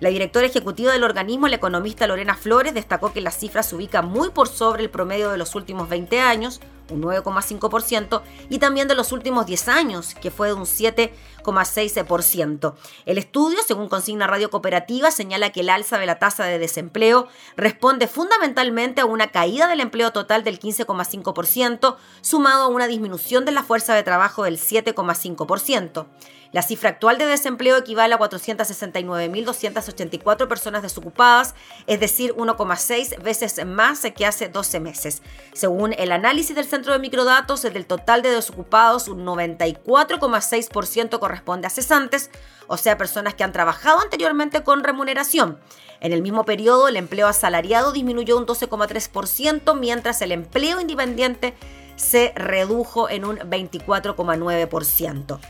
la 0.01 0.11
directora 0.11 0.47
ejecutiva 0.47 0.93
del 0.93 1.05
organismo, 1.05 1.49
la 1.49 1.57
economista 1.57 2.07
Lorena 2.07 2.35
Flores, 2.35 2.75
destacó 2.75 3.13
que 3.13 3.21
la 3.21 3.31
cifra 3.31 3.63
se 3.63 3.77
ubica 3.77 4.03
muy 4.03 4.31
por 4.31 4.49
sobre 4.49 4.83
el 4.83 4.91
promedio 4.91 5.31
de 5.31 5.39
los 5.39 5.55
últimos 5.55 5.89
20 5.89 6.21
años, 6.21 6.61
un 6.91 7.03
9,5%, 7.03 8.23
y 8.49 8.59
también 8.59 8.89
de 8.89 8.95
los 8.95 9.13
últimos 9.13 9.47
10 9.47 9.69
años, 9.69 10.15
que 10.15 10.31
fue 10.31 10.49
de 10.49 10.55
un 10.55 10.65
7,6%. 10.65 12.75
El 13.07 13.19
estudio, 13.19 13.59
según 13.67 13.89
consigna 13.89 14.27
Radio 14.27 14.51
Cooperativa, 14.51 15.11
señala 15.11 15.51
que 15.51 15.61
el 15.61 15.71
alza 15.71 15.99
de 15.99 16.07
la 16.07 16.19
tasa 16.19 16.45
de 16.45 16.59
desempleo 16.59 17.29
responde 17.57 18.09
fundamentalmente 18.09 19.01
a 19.01 19.07
una 19.07 19.29
caída 19.29 19.69
del 19.69 19.81
empleo 19.81 20.13
total 20.13 20.45
del 20.45 20.61
15,5%, 20.61 21.97
sumado 22.21 22.65
a 22.65 22.69
una 22.69 22.87
disminución 22.87 23.45
de 23.45 23.53
la 23.53 23.63
fuerza 23.63 23.95
de 23.95 24.03
trabajo 24.03 24.45
del 24.45 24.59
7,5%. 24.59 26.07
La 26.55 26.63
cifra 26.63 26.89
actual 26.91 27.19
de 27.19 27.27
desempleo 27.27 27.77
equivale 27.77 28.15
a 28.15 28.19
469.284 28.21 30.47
personas 30.47 30.83
desocupadas, 30.83 31.57
es 31.89 31.99
decir, 31.99 32.33
1,6 32.37 33.21
veces 33.21 33.67
más 33.67 34.07
que 34.15 34.25
hace 34.25 34.49
12 34.49 34.79
meses. 34.79 35.21
Según 35.53 35.95
el 35.99 36.13
análisis 36.13 36.55
del 36.55 36.65
Centro 36.65 36.93
de 36.93 37.01
Microdatos, 37.01 37.63
del 37.63 37.87
total 37.87 38.23
de 38.23 38.31
desocupados, 38.31 39.09
un 39.09 39.27
94,6% 39.27 41.19
corresponde 41.19 41.67
a 41.67 41.71
cesantes, 41.71 42.31
o 42.69 42.77
sea, 42.77 42.97
personas 42.97 43.35
que 43.35 43.43
han 43.43 43.51
trabajado 43.51 43.99
anteriormente 43.99 44.63
con 44.63 44.85
remuneración. 44.85 45.59
En 45.99 46.13
el 46.13 46.23
mismo 46.23 46.45
periodo, 46.45 46.87
el 46.87 46.97
empleo 46.97 47.27
asalariado 47.27 47.91
disminuyó 47.91 48.39
un 48.39 48.47
12,3%, 48.47 49.77
mientras 49.77 50.23
el 50.23 50.31
empleo 50.31 50.81
independiente 50.81 51.55
se 51.97 52.33
redujo 52.37 53.09
en 53.09 53.25
un 53.25 53.39
24,9%. 53.39 55.41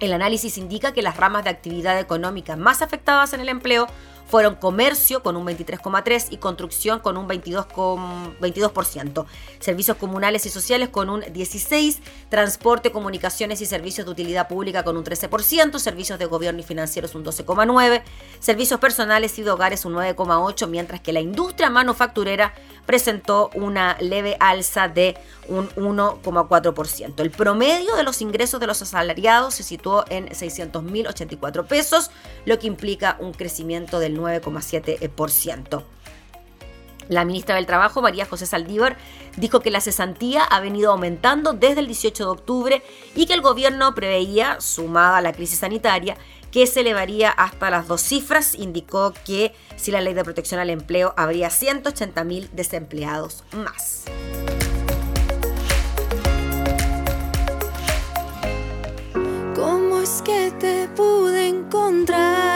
El 0.00 0.12
análisis 0.12 0.58
indica 0.58 0.92
que 0.92 1.02
las 1.02 1.16
ramas 1.16 1.44
de 1.44 1.50
actividad 1.50 1.98
económica 1.98 2.56
más 2.56 2.82
afectadas 2.82 3.32
en 3.32 3.40
el 3.40 3.48
empleo 3.48 3.86
fueron 4.28 4.56
comercio 4.56 5.22
con 5.22 5.36
un 5.36 5.46
23,3% 5.46 6.28
y 6.30 6.36
construcción 6.36 7.00
con 7.00 7.16
un 7.16 7.26
22%, 7.26 9.26
servicios 9.58 9.96
comunales 9.96 10.46
y 10.46 10.50
sociales 10.50 10.90
con 10.90 11.10
un 11.10 11.22
16%, 11.22 11.98
transporte, 12.28 12.92
comunicaciones 12.92 13.60
y 13.62 13.66
servicios 13.66 14.06
de 14.06 14.12
utilidad 14.12 14.46
pública 14.46 14.84
con 14.84 14.96
un 14.96 15.04
13%, 15.04 15.78
servicios 15.78 16.18
de 16.18 16.26
gobierno 16.26 16.60
y 16.60 16.62
financieros 16.62 17.14
un 17.14 17.24
12,9%, 17.24 18.02
servicios 18.38 18.78
personales 18.78 19.38
y 19.38 19.42
de 19.42 19.50
hogares 19.50 19.84
un 19.84 19.94
9,8%, 19.94 20.68
mientras 20.68 21.00
que 21.00 21.12
la 21.12 21.20
industria 21.20 21.70
manufacturera 21.70 22.52
presentó 22.84 23.50
una 23.54 23.96
leve 24.00 24.36
alza 24.40 24.88
de 24.88 25.16
un 25.48 25.68
1,4%. 25.70 27.20
El 27.20 27.30
promedio 27.30 27.96
de 27.96 28.02
los 28.02 28.20
ingresos 28.20 28.60
de 28.60 28.66
los 28.66 28.82
asalariados 28.82 29.54
se 29.54 29.62
situó 29.62 30.04
en 30.08 30.28
600.084 30.28 31.66
pesos, 31.66 32.10
lo 32.44 32.58
que 32.58 32.66
implica 32.66 33.16
un 33.20 33.32
crecimiento 33.32 33.98
del 33.98 34.17
9,7%. 34.18 35.84
La 37.08 37.24
ministra 37.24 37.54
del 37.54 37.66
Trabajo, 37.66 38.02
María 38.02 38.26
José 38.26 38.44
Saldívar, 38.44 38.96
dijo 39.36 39.60
que 39.60 39.70
la 39.70 39.80
cesantía 39.80 40.44
ha 40.44 40.60
venido 40.60 40.92
aumentando 40.92 41.54
desde 41.54 41.80
el 41.80 41.86
18 41.86 42.24
de 42.24 42.30
octubre 42.30 42.82
y 43.14 43.26
que 43.26 43.34
el 43.34 43.40
gobierno 43.40 43.94
preveía, 43.94 44.60
sumada 44.60 45.18
a 45.18 45.22
la 45.22 45.32
crisis 45.32 45.60
sanitaria, 45.60 46.16
que 46.50 46.66
se 46.66 46.80
elevaría 46.80 47.30
hasta 47.30 47.70
las 47.70 47.88
dos 47.88 48.02
cifras. 48.02 48.54
Indicó 48.54 49.14
que 49.24 49.54
si 49.76 49.90
la 49.90 50.00
ley 50.00 50.14
de 50.14 50.24
protección 50.24 50.60
al 50.60 50.70
empleo 50.70 51.14
habría 51.16 51.50
180 51.50 52.24
mil 52.24 52.50
desempleados 52.52 53.44
más. 53.52 54.04
¿Cómo 59.54 60.00
es 60.00 60.22
que 60.22 60.52
te 60.58 60.88
pude 60.88 61.48
encontrar? 61.48 62.47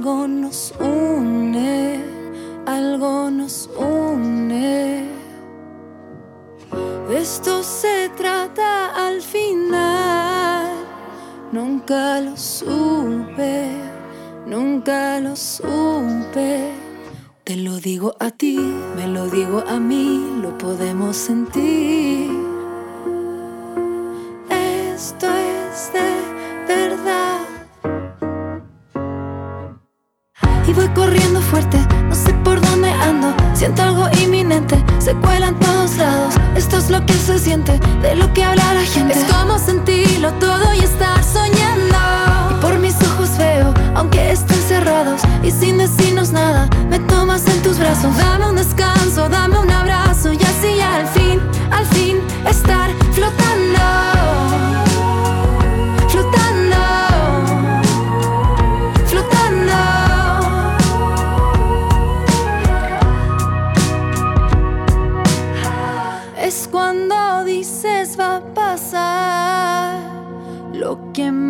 Algo 0.00 0.26
nos 0.26 0.72
une, 0.80 2.02
algo 2.64 3.30
nos 3.30 3.68
une. 3.76 5.04
De 7.06 7.18
esto 7.20 7.62
se 7.62 8.08
trata 8.16 8.94
al 8.96 9.20
final. 9.20 10.72
Nunca 11.52 12.18
lo 12.22 12.34
supe, 12.34 13.68
nunca 14.46 15.20
lo 15.20 15.36
supe. 15.36 16.72
Te 17.44 17.56
lo 17.56 17.76
digo 17.76 18.16
a 18.20 18.30
ti, 18.30 18.56
me 18.96 19.06
lo 19.06 19.28
digo 19.28 19.62
a 19.68 19.78
mí, 19.78 20.38
lo 20.40 20.56
podemos 20.56 21.14
sentir. 21.14 22.09
Corriendo 30.94 31.40
fuerte, 31.40 31.78
no 32.08 32.14
sé 32.14 32.32
por 32.44 32.60
dónde 32.60 32.90
ando. 32.90 33.34
Siento 33.54 33.82
algo 33.82 34.08
inminente, 34.22 34.82
se 34.98 35.14
cuela 35.14 35.48
en 35.48 35.58
todos 35.58 35.96
lados. 35.96 36.34
Esto 36.56 36.78
es 36.78 36.90
lo 36.90 37.04
que 37.06 37.12
se 37.14 37.38
siente, 37.38 37.78
de 38.02 38.16
lo 38.16 38.32
que 38.32 38.44
habla 38.44 38.74
la 38.74 38.82
gente. 38.82 39.18
Es 39.18 39.24
como 39.32 39.58
sentirlo 39.58 40.32
todo 40.34 40.74
y 40.74 40.80
estar 40.80 41.22
soñando. 41.22 41.96
Y 42.50 42.60
por 42.60 42.78
mis 42.78 42.94
ojos 43.02 43.36
veo, 43.38 43.72
aunque 43.94 44.32
estén 44.32 44.62
cerrados 44.68 45.22
y 45.42 45.50
sin 45.50 45.78
decirnos 45.78 46.32
nada, 46.32 46.68
me 46.88 46.98
tomas 47.00 47.46
en 47.46 47.62
tus 47.62 47.78
brazos. 47.78 48.16
Dame 48.16 48.48
un 48.48 48.56
descanso, 48.56 49.28
dame 49.28 49.58
un 49.58 49.70
abrazo 49.70 50.32
y 50.32 50.36
así 50.36 50.80
al 50.80 51.06
fin, 51.08 51.40
al 51.70 51.86
fin 51.86 52.18
estar 52.48 52.90
flotando. 53.12 53.20
Flotando. 53.20 53.59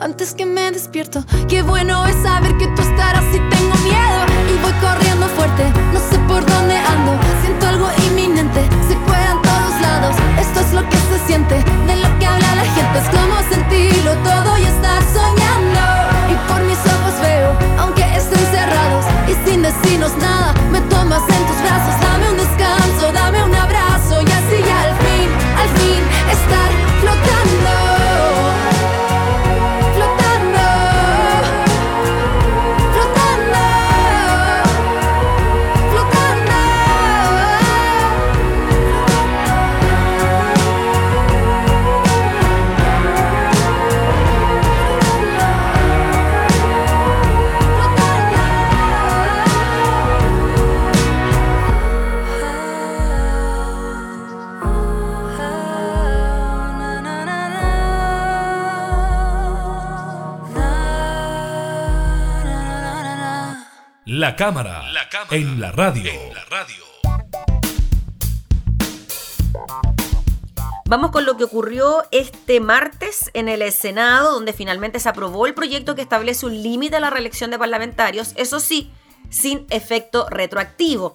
Antes 0.00 0.34
que 0.34 0.46
me 0.46 0.70
despierto. 0.70 1.24
Qué 1.48 1.62
bueno 1.62 2.06
es 2.06 2.16
saber 2.22 2.56
que 2.58 2.66
tú 2.68 2.82
estarás 2.82 3.24
si 3.32 3.38
tengo 3.38 3.74
miedo. 3.84 4.20
Y 4.50 4.62
voy 4.62 4.72
corriendo 4.80 5.26
fuerte, 5.28 5.64
no 5.92 6.00
sé 6.00 6.18
por 6.28 6.44
dónde 6.44 6.76
ando. 6.76 7.12
Siento 7.42 7.66
algo 7.66 7.88
inminente, 8.08 8.60
se 8.88 8.94
cuelan 9.06 9.40
todos 9.42 9.80
lados. 9.80 10.16
Esto 10.40 10.60
es 10.60 10.72
lo 10.72 10.88
que 10.88 10.96
se 10.96 11.26
siente, 11.26 11.56
de 11.86 11.96
lo 11.96 12.18
que 12.18 12.26
habla 12.26 12.56
la 12.56 12.64
gente. 12.64 12.98
Es 12.98 13.08
como 13.08 13.34
sentirlo 13.50 14.12
todo 14.22 14.58
y 14.58 14.62
estar 14.62 15.02
soñando. 15.12 15.61
La 64.32 64.36
cámara, 64.36 64.82
en 65.30 65.60
la 65.60 65.72
radio. 65.72 66.10
Vamos 70.86 71.10
con 71.10 71.26
lo 71.26 71.36
que 71.36 71.44
ocurrió 71.44 72.04
este 72.12 72.58
martes 72.60 73.30
en 73.34 73.50
el 73.50 73.70
Senado, 73.72 74.32
donde 74.32 74.54
finalmente 74.54 75.00
se 75.00 75.10
aprobó 75.10 75.46
el 75.46 75.52
proyecto 75.52 75.94
que 75.94 76.00
establece 76.00 76.46
un 76.46 76.62
límite 76.62 76.96
a 76.96 77.00
la 77.00 77.10
reelección 77.10 77.50
de 77.50 77.58
parlamentarios, 77.58 78.32
eso 78.36 78.58
sí, 78.58 78.90
sin 79.28 79.66
efecto 79.68 80.26
retroactivo. 80.30 81.12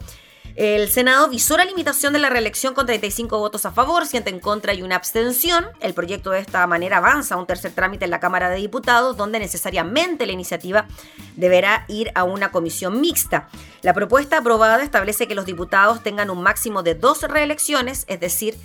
El 0.58 0.89
Senado 0.89 1.30
visó 1.30 1.55
la 1.55 1.66
limitación 1.66 2.14
de 2.14 2.20
la 2.20 2.32
reelección 2.32 2.74
con 2.74 2.88
35 2.88 3.38
votos 3.38 3.68
a 3.68 3.72
favor, 3.72 4.08
7 4.08 4.28
en 4.32 4.39
contra 4.39 4.74
y 4.74 4.82
una 4.82 4.95
abstención. 4.95 5.68
El 5.82 5.93
proyecto 5.93 6.32
de 6.32 6.39
esta 6.39 6.66
manera 6.66 6.97
avanza 6.97 7.36
a 7.36 7.38
un 7.38 7.45
tercer 7.45 7.74
trámite 7.74 8.05
en 8.05 8.12
la 8.12 8.20
Cámara 8.20 8.49
de 8.49 8.55
Diputados, 8.55 9.18
donde 9.18 9.38
necesariamente 9.38 10.26
la 10.26 10.32
iniciativa 10.32 10.88
deberá 11.36 11.86
ir 11.88 12.12
a 12.16 12.24
una 12.24 12.49
comisión 12.49 12.99
mixta. 12.99 13.49
La 13.84 13.93
propuesta 13.93 14.39
aprobada 14.39 14.82
establece 14.82 15.28
que 15.28 15.36
los 15.36 15.45
diputados 15.45 16.01
tengan 16.01 16.32
un 16.32 16.41
máximo 16.41 16.82
de 16.82 16.95
dos 16.95 17.22
reelecciones, 17.22 18.05
es 18.08 18.20
decir, 18.20 18.58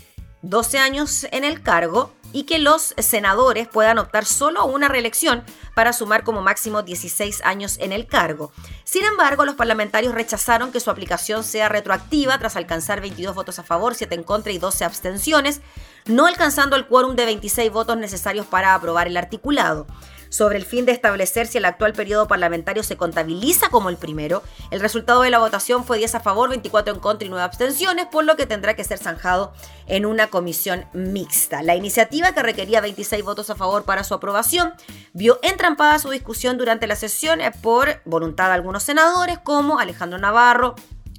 12 0.42 0.78
años 0.78 1.26
en 1.30 1.44
el 1.44 1.62
cargo 1.62 2.12
y 2.32 2.44
que 2.44 2.58
los 2.58 2.94
senadores 2.98 3.68
puedan 3.68 3.98
optar 3.98 4.24
solo 4.24 4.60
a 4.60 4.64
una 4.64 4.88
reelección 4.88 5.44
para 5.74 5.92
sumar 5.92 6.24
como 6.24 6.42
máximo 6.42 6.82
16 6.82 7.42
años 7.44 7.76
en 7.78 7.92
el 7.92 8.06
cargo. 8.06 8.52
Sin 8.84 9.04
embargo, 9.04 9.44
los 9.44 9.54
parlamentarios 9.54 10.14
rechazaron 10.14 10.72
que 10.72 10.80
su 10.80 10.90
aplicación 10.90 11.44
sea 11.44 11.68
retroactiva 11.68 12.38
tras 12.38 12.56
alcanzar 12.56 13.00
22 13.00 13.34
votos 13.34 13.58
a 13.58 13.62
favor, 13.62 13.94
7 13.94 14.14
en 14.14 14.22
contra 14.22 14.52
y 14.52 14.58
12 14.58 14.84
abstenciones, 14.84 15.60
no 16.06 16.26
alcanzando 16.26 16.76
el 16.76 16.86
quórum 16.86 17.16
de 17.16 17.26
26 17.26 17.70
votos 17.70 17.96
necesarios 17.96 18.46
para 18.46 18.74
aprobar 18.74 19.06
el 19.06 19.16
articulado 19.16 19.86
sobre 20.32 20.56
el 20.56 20.64
fin 20.64 20.86
de 20.86 20.92
establecer 20.92 21.46
si 21.46 21.58
el 21.58 21.66
actual 21.66 21.92
periodo 21.92 22.26
parlamentario 22.26 22.82
se 22.82 22.96
contabiliza 22.96 23.68
como 23.68 23.90
el 23.90 23.98
primero. 23.98 24.42
El 24.70 24.80
resultado 24.80 25.20
de 25.20 25.30
la 25.30 25.38
votación 25.38 25.84
fue 25.84 25.98
10 25.98 26.14
a 26.14 26.20
favor, 26.20 26.48
24 26.48 26.94
en 26.94 27.00
contra 27.00 27.26
y 27.26 27.28
9 27.28 27.44
abstenciones, 27.44 28.06
por 28.06 28.24
lo 28.24 28.34
que 28.34 28.46
tendrá 28.46 28.74
que 28.74 28.82
ser 28.82 28.98
zanjado 28.98 29.52
en 29.86 30.06
una 30.06 30.28
comisión 30.28 30.86
mixta. 30.94 31.62
La 31.62 31.76
iniciativa, 31.76 32.32
que 32.32 32.42
requería 32.42 32.80
26 32.80 33.22
votos 33.22 33.50
a 33.50 33.56
favor 33.56 33.84
para 33.84 34.04
su 34.04 34.14
aprobación, 34.14 34.72
vio 35.12 35.38
entrampada 35.42 35.98
su 35.98 36.08
discusión 36.08 36.56
durante 36.56 36.86
la 36.86 36.96
sesión 36.96 37.40
por 37.60 38.00
voluntad 38.06 38.46
de 38.46 38.54
algunos 38.54 38.84
senadores, 38.84 39.38
como 39.38 39.80
Alejandro 39.80 40.18
Navarro, 40.18 40.76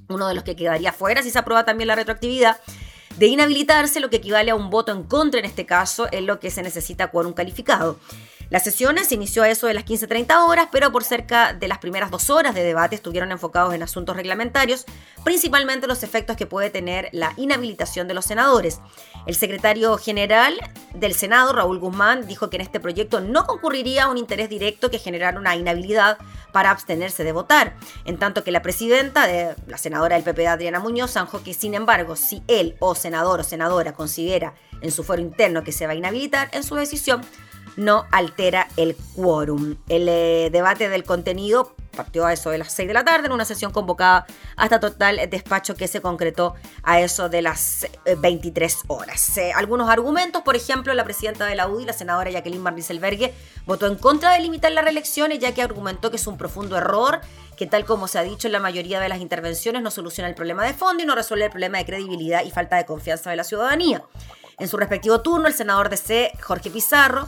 uno 0.09 0.27
de 0.27 0.33
los 0.33 0.43
que 0.43 0.55
quedaría 0.55 0.91
fuera 0.91 1.21
si 1.21 1.29
se 1.29 1.37
aprueba 1.37 1.65
también 1.65 1.87
la 1.87 1.95
retroactividad, 1.95 2.57
de 3.17 3.27
inhabilitarse, 3.27 3.99
lo 3.99 4.09
que 4.09 4.17
equivale 4.17 4.49
a 4.49 4.55
un 4.55 4.71
voto 4.71 4.91
en 4.91 5.03
contra 5.03 5.39
en 5.39 5.45
este 5.45 5.67
caso, 5.67 6.07
es 6.11 6.23
lo 6.23 6.39
que 6.39 6.49
se 6.49 6.63
necesita 6.63 7.11
un 7.13 7.33
calificado. 7.33 7.99
La 8.49 8.59
sesión 8.59 8.97
se 9.03 9.15
inició 9.15 9.43
a 9.43 9.49
eso 9.49 9.67
de 9.67 9.73
las 9.73 9.85
15.30 9.85 10.47
horas, 10.47 10.67
pero 10.71 10.91
por 10.91 11.03
cerca 11.03 11.53
de 11.53 11.67
las 11.67 11.79
primeras 11.79 12.11
dos 12.11 12.29
horas 12.29 12.53
de 12.53 12.63
debate 12.63 12.95
estuvieron 12.95 13.31
enfocados 13.31 13.73
en 13.73 13.83
asuntos 13.83 14.15
reglamentarios, 14.15 14.85
principalmente 15.23 15.87
los 15.87 16.03
efectos 16.03 16.37
que 16.37 16.45
puede 16.45 16.69
tener 16.69 17.09
la 17.11 17.33
inhabilitación 17.37 18.07
de 18.07 18.13
los 18.13 18.25
senadores. 18.25 18.79
El 19.25 19.35
secretario 19.35 19.97
general 19.97 20.55
del 20.93 21.13
Senado, 21.13 21.53
Raúl 21.53 21.79
Guzmán, 21.79 22.27
dijo 22.27 22.49
que 22.49 22.57
en 22.57 22.61
este 22.61 22.79
proyecto 22.79 23.21
no 23.21 23.45
concurriría 23.45 24.07
un 24.07 24.17
interés 24.17 24.49
directo 24.49 24.91
que 24.91 24.99
generara 24.99 25.39
una 25.39 25.55
inhabilidad 25.55 26.17
para 26.51 26.69
abstenerse 26.69 27.23
de 27.23 27.31
votar, 27.31 27.75
en 28.05 28.19
tanto 28.19 28.43
que 28.43 28.51
la 28.51 28.61
presidenta 28.61 29.25
de 29.27 29.55
la 29.67 29.77
senadora 29.77 30.15
del 30.15 30.23
PP, 30.23 30.47
Adriana 30.47 30.79
Muñoz, 30.79 31.11
zanjó 31.13 31.41
que 31.43 31.53
sin 31.53 31.73
embargo, 31.73 32.15
si 32.15 32.43
él 32.47 32.75
o 32.79 32.95
senador 32.95 33.39
o 33.39 33.43
senadora 33.43 33.93
considera 33.93 34.53
en 34.81 34.91
su 34.91 35.03
foro 35.03 35.21
interno 35.21 35.63
que 35.63 35.71
se 35.71 35.87
va 35.87 35.93
a 35.93 35.95
inhabilitar, 35.95 36.49
en 36.51 36.63
su 36.63 36.75
decisión 36.75 37.21
no 37.75 38.05
altera 38.11 38.67
el 38.77 38.95
quórum. 39.15 39.77
El 39.89 40.07
eh, 40.09 40.49
debate 40.51 40.89
del 40.89 41.03
contenido 41.03 41.75
partió 41.95 42.25
a 42.25 42.33
eso 42.33 42.49
de 42.49 42.57
las 42.57 42.73
6 42.73 42.87
de 42.87 42.93
la 42.93 43.05
tarde 43.05 43.27
en 43.27 43.33
una 43.33 43.45
sesión 43.45 43.71
convocada 43.71 44.25
hasta 44.55 44.79
total 44.79 45.19
despacho 45.29 45.75
que 45.75 45.87
se 45.87 46.01
concretó 46.01 46.55
a 46.81 46.99
eso 46.99 47.29
de 47.29 47.41
las 47.41 47.87
23 48.17 48.73
eh, 48.73 48.77
horas. 48.87 49.37
Eh, 49.37 49.53
algunos 49.53 49.89
argumentos, 49.89 50.41
por 50.41 50.55
ejemplo, 50.55 50.93
la 50.93 51.03
presidenta 51.03 51.45
de 51.45 51.55
la 51.55 51.67
UDI, 51.67 51.85
la 51.85 51.93
senadora 51.93 52.31
Jacqueline 52.31 52.63
Van 52.63 52.75
votó 53.65 53.87
en 53.87 53.95
contra 53.95 54.33
de 54.33 54.39
limitar 54.39 54.71
las 54.71 54.83
reelecciones 54.83 55.39
ya 55.39 55.53
que 55.53 55.61
argumentó 55.61 56.09
que 56.09 56.17
es 56.17 56.27
un 56.27 56.37
profundo 56.37 56.77
error 56.77 57.21
que 57.55 57.67
tal 57.67 57.85
como 57.85 58.07
se 58.07 58.17
ha 58.17 58.23
dicho 58.23 58.47
en 58.47 58.53
la 58.53 58.59
mayoría 58.59 58.99
de 58.99 59.09
las 59.09 59.19
intervenciones 59.19 59.81
no 59.81 59.91
soluciona 59.91 60.27
el 60.27 60.35
problema 60.35 60.65
de 60.65 60.73
fondo 60.73 61.03
y 61.03 61.05
no 61.05 61.13
resuelve 61.13 61.45
el 61.45 61.51
problema 61.51 61.77
de 61.77 61.85
credibilidad 61.85 62.43
y 62.43 62.49
falta 62.49 62.77
de 62.77 62.85
confianza 62.85 63.29
de 63.29 63.35
la 63.35 63.43
ciudadanía. 63.43 64.03
En 64.57 64.67
su 64.67 64.77
respectivo 64.77 65.21
turno, 65.21 65.47
el 65.47 65.53
senador 65.53 65.89
de 65.89 65.97
C, 65.97 66.31
Jorge 66.41 66.69
Pizarro, 66.69 67.27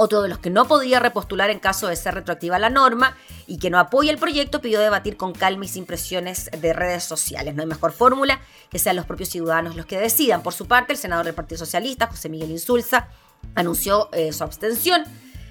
otro 0.00 0.22
de 0.22 0.28
los 0.28 0.38
que 0.38 0.48
no 0.48 0.68
podía 0.68 1.00
repostular 1.00 1.50
en 1.50 1.58
caso 1.58 1.88
de 1.88 1.96
ser 1.96 2.14
retroactiva 2.14 2.56
la 2.60 2.70
norma 2.70 3.16
y 3.48 3.58
que 3.58 3.68
no 3.68 3.80
apoya 3.80 4.12
el 4.12 4.18
proyecto 4.18 4.60
pidió 4.60 4.78
debatir 4.78 5.16
con 5.16 5.32
calma 5.32 5.64
y 5.64 5.68
sin 5.68 5.86
presiones 5.86 6.48
de 6.56 6.72
redes 6.72 7.02
sociales. 7.02 7.56
No 7.56 7.62
hay 7.62 7.68
mejor 7.68 7.90
fórmula 7.90 8.40
que 8.70 8.78
sean 8.78 8.94
los 8.94 9.06
propios 9.06 9.28
ciudadanos 9.28 9.74
los 9.74 9.86
que 9.86 9.98
decidan. 9.98 10.44
Por 10.44 10.54
su 10.54 10.68
parte, 10.68 10.92
el 10.92 10.98
senador 10.98 11.26
del 11.26 11.34
Partido 11.34 11.58
Socialista, 11.58 12.06
José 12.06 12.28
Miguel 12.28 12.52
Insulza, 12.52 13.08
anunció 13.56 14.08
eh, 14.12 14.32
su 14.32 14.44
abstención. 14.44 15.02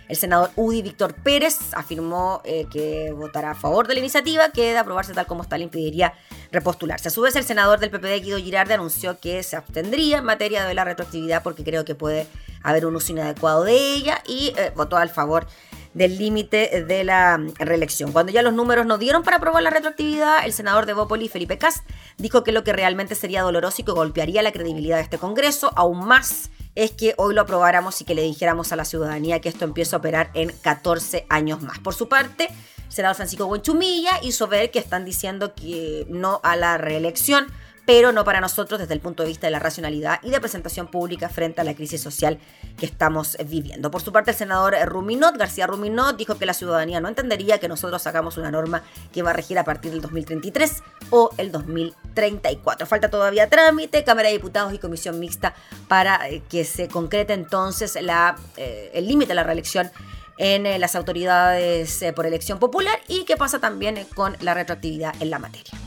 El 0.08 0.16
senador 0.16 0.52
Udi 0.56 0.82
Víctor 0.82 1.14
Pérez 1.16 1.74
afirmó 1.74 2.42
eh, 2.46 2.68
que 2.72 3.12
votará 3.12 3.52
a 3.52 3.56
favor 3.56 3.86
de 3.86 3.96
la 3.96 4.00
iniciativa, 4.00 4.50
que 4.52 4.72
de 4.72 4.78
aprobarse 4.78 5.14
tal 5.14 5.26
como 5.26 5.44
está 5.44 5.58
le 5.58 5.66
impediría 5.66 6.14
repostularse. 6.54 7.10
A 7.10 7.12
su 7.12 7.20
vez, 7.20 7.36
el 7.36 7.44
senador 7.44 7.82
del 7.82 7.90
PPD, 7.90 8.24
Guido 8.24 8.38
Girardi, 8.38 8.72
anunció 8.72 9.20
que 9.20 9.44
se 9.44 9.58
abstendría 9.58 10.20
en 10.20 10.24
materia 10.24 10.64
de 10.64 10.74
la 10.74 10.86
retroactividad 10.86 11.44
porque 11.44 11.66
creo 11.66 11.84
que 11.84 11.96
puede 11.96 12.28
haber 12.64 12.86
un 12.86 12.96
uso 12.96 13.12
inadecuado 13.12 13.64
de 13.64 13.74
ella 13.74 14.22
y 14.28 14.54
eh, 14.58 14.72
votó 14.76 14.98
al 14.98 15.10
favor 15.10 15.48
del 15.94 16.18
límite 16.18 16.86
de 16.86 17.04
la 17.04 17.40
reelección. 17.58 18.12
Cuando 18.12 18.32
ya 18.32 18.44
los 18.44 18.54
números 18.54 18.86
no 18.86 18.98
dieron 18.98 19.24
para 19.24 19.38
aprobar 19.38 19.64
la 19.64 19.72
retroactividad, 19.72 20.46
el 20.46 20.54
senador 20.54 20.86
de 20.86 20.94
Bópoli, 20.94 21.28
Felipe 21.28 21.58
Cast, 21.58 21.88
dijo 22.18 22.44
que 22.44 22.52
lo 22.52 22.64
que 22.64 22.72
realmente 22.72 23.16
sería 23.16 23.42
doloroso 23.42 23.82
y 23.82 23.86
que 23.86 23.92
golpearía 23.92 24.44
la 24.44 24.52
credibilidad 24.52 24.98
de 24.98 25.04
este 25.04 25.18
Congreso 25.18 25.72
aún 25.76 26.06
más 26.06 26.52
es 26.76 26.92
que 26.92 27.16
hoy 27.18 27.34
lo 27.34 27.42
aprobáramos 27.42 28.00
y 28.02 28.06
que 28.06 28.14
le 28.14 28.22
dijéramos 28.22 28.72
a 28.72 28.76
la 28.76 28.86
ciudadanía 28.86 29.42
que 29.42 29.50
esto 29.50 29.66
empieza 29.66 29.96
a 29.96 30.00
operar 30.00 30.30
en 30.36 30.52
14 30.62 31.26
años 31.28 31.64
más. 31.64 31.80
Por 31.80 31.96
su 31.96 32.08
parte, 32.08 32.50
el 32.50 32.94
senador 32.94 33.16
Francisco 33.16 33.48
Buenchumilla 33.48 34.20
hizo 34.22 34.48
ver 34.48 34.70
que 34.70 34.78
están 34.78 35.04
diciendo 35.04 35.56
que 35.56 36.06
no 36.10 36.40
a 36.44 36.56
la 36.56 36.78
reelección 36.78 37.48
pero 37.88 38.12
no 38.12 38.26
para 38.26 38.42
nosotros 38.42 38.82
desde 38.82 38.94
el 38.94 39.00
punto 39.00 39.24
de 39.24 39.30
vista 39.30 39.48
de 39.48 39.52
la 39.52 39.60
racionalidad 39.60 40.20
y 40.22 40.30
de 40.30 40.42
presentación 40.42 40.88
pública 40.88 41.30
frente 41.30 41.62
a 41.62 41.64
la 41.64 41.74
crisis 41.74 42.02
social 42.02 42.38
que 42.78 42.86
estamos 42.86 43.38
viviendo. 43.46 43.90
Por 43.90 44.02
su 44.02 44.12
parte, 44.12 44.32
el 44.32 44.38
senador 44.38 44.76
Ruminot, 44.86 45.38
García 45.38 45.68
Ruminot, 45.68 46.18
dijo 46.18 46.38
que 46.38 46.46
la 46.46 46.54
ciudadanía 46.54 47.00
no 47.00 47.08
entendería 47.08 47.60
que 47.60 47.70
nosotros 47.70 48.02
sacamos 48.02 48.36
una 48.36 48.52
norma 48.52 48.84
que 49.14 49.24
va 49.24 49.30
a 49.30 49.34
regir 49.34 49.58
a 49.58 49.64
partir 49.64 49.92
del 49.92 50.02
2033 50.02 50.84
o 51.12 51.30
el 51.38 51.50
2034. 51.50 52.86
Falta 52.86 53.10
todavía 53.10 53.50
trámite, 53.50 54.04
Cámara 54.04 54.28
de 54.28 54.34
Diputados 54.34 54.74
y 54.74 54.80
Comisión 54.80 55.18
Mixta 55.18 55.56
para 55.88 56.28
eh, 56.28 56.44
que 56.50 56.66
se 56.66 56.90
concrete 56.90 57.32
entonces 57.32 57.98
la, 58.02 58.36
eh, 58.58 58.92
el 58.96 59.08
límite 59.08 59.32
a 59.32 59.36
la 59.36 59.44
reelección 59.44 59.90
en 60.38 60.66
eh, 60.66 60.78
las 60.78 60.98
autoridades 60.98 62.04
por 62.14 62.26
elección 62.26 62.60
popular 62.60 63.00
y 63.08 63.24
qué 63.24 63.38
pasa 63.38 63.60
también 63.60 64.06
con 64.14 64.36
la 64.42 64.54
retroactividad 64.54 65.16
en 65.22 65.30
la 65.30 65.40
materia. 65.40 65.87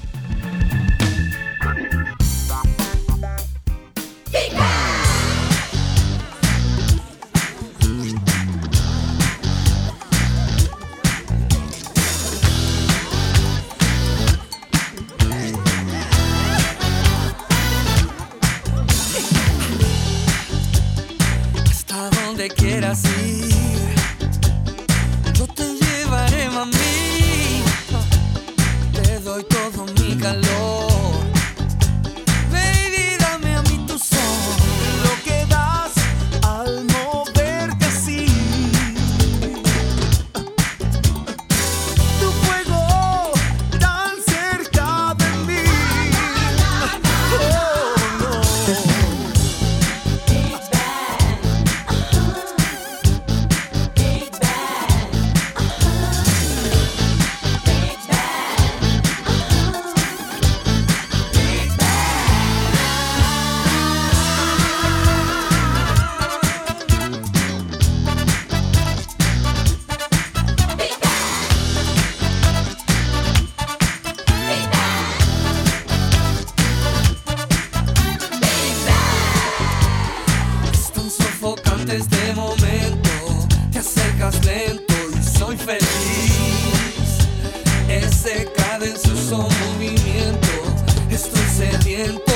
El 92.00 92.29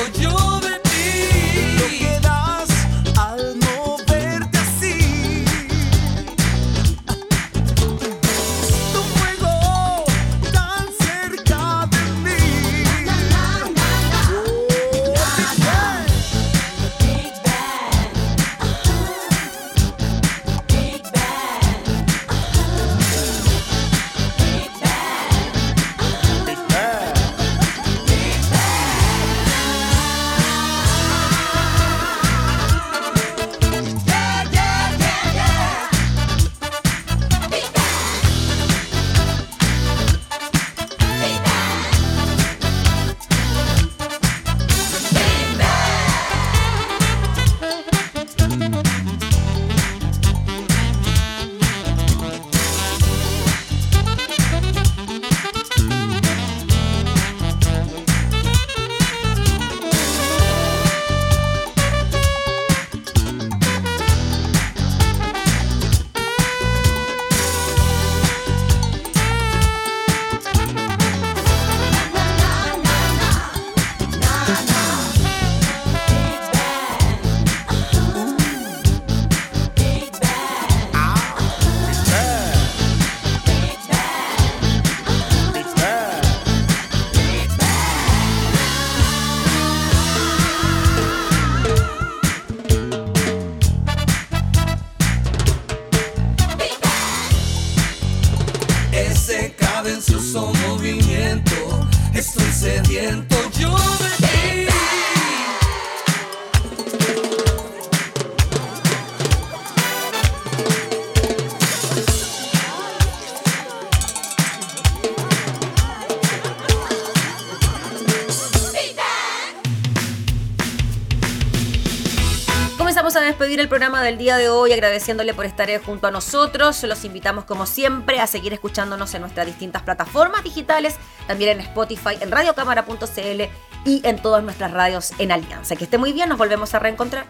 día 124.25 124.37
de 124.37 124.49
hoy 124.49 124.73
agradeciéndole 124.73 125.35
por 125.35 125.45
estar 125.45 125.69
junto 125.83 126.07
a 126.07 126.11
nosotros. 126.11 126.81
Los 126.81 127.05
invitamos 127.05 127.45
como 127.45 127.67
siempre 127.67 128.19
a 128.19 128.25
seguir 128.25 128.53
escuchándonos 128.53 129.13
en 129.13 129.21
nuestras 129.21 129.45
distintas 129.45 129.83
plataformas 129.83 130.43
digitales, 130.43 130.95
también 131.27 131.51
en 131.51 131.59
Spotify, 131.59 132.17
en 132.19 132.31
radiocámara.cl 132.31 133.41
y 133.85 134.01
en 134.03 134.19
todas 134.19 134.43
nuestras 134.43 134.71
radios 134.71 135.11
en 135.19 135.31
Alianza. 135.31 135.75
Que 135.75 135.83
esté 135.83 135.99
muy 135.99 136.11
bien, 136.11 136.27
nos 136.27 136.39
volvemos 136.39 136.73
a 136.73 136.79
reencontrar. 136.79 137.27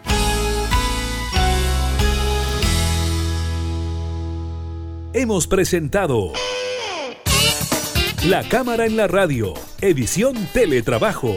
Hemos 5.12 5.46
presentado 5.46 6.32
La 8.24 8.42
Cámara 8.48 8.86
en 8.86 8.96
la 8.96 9.06
Radio, 9.06 9.52
edición 9.82 10.34
Teletrabajo 10.54 11.36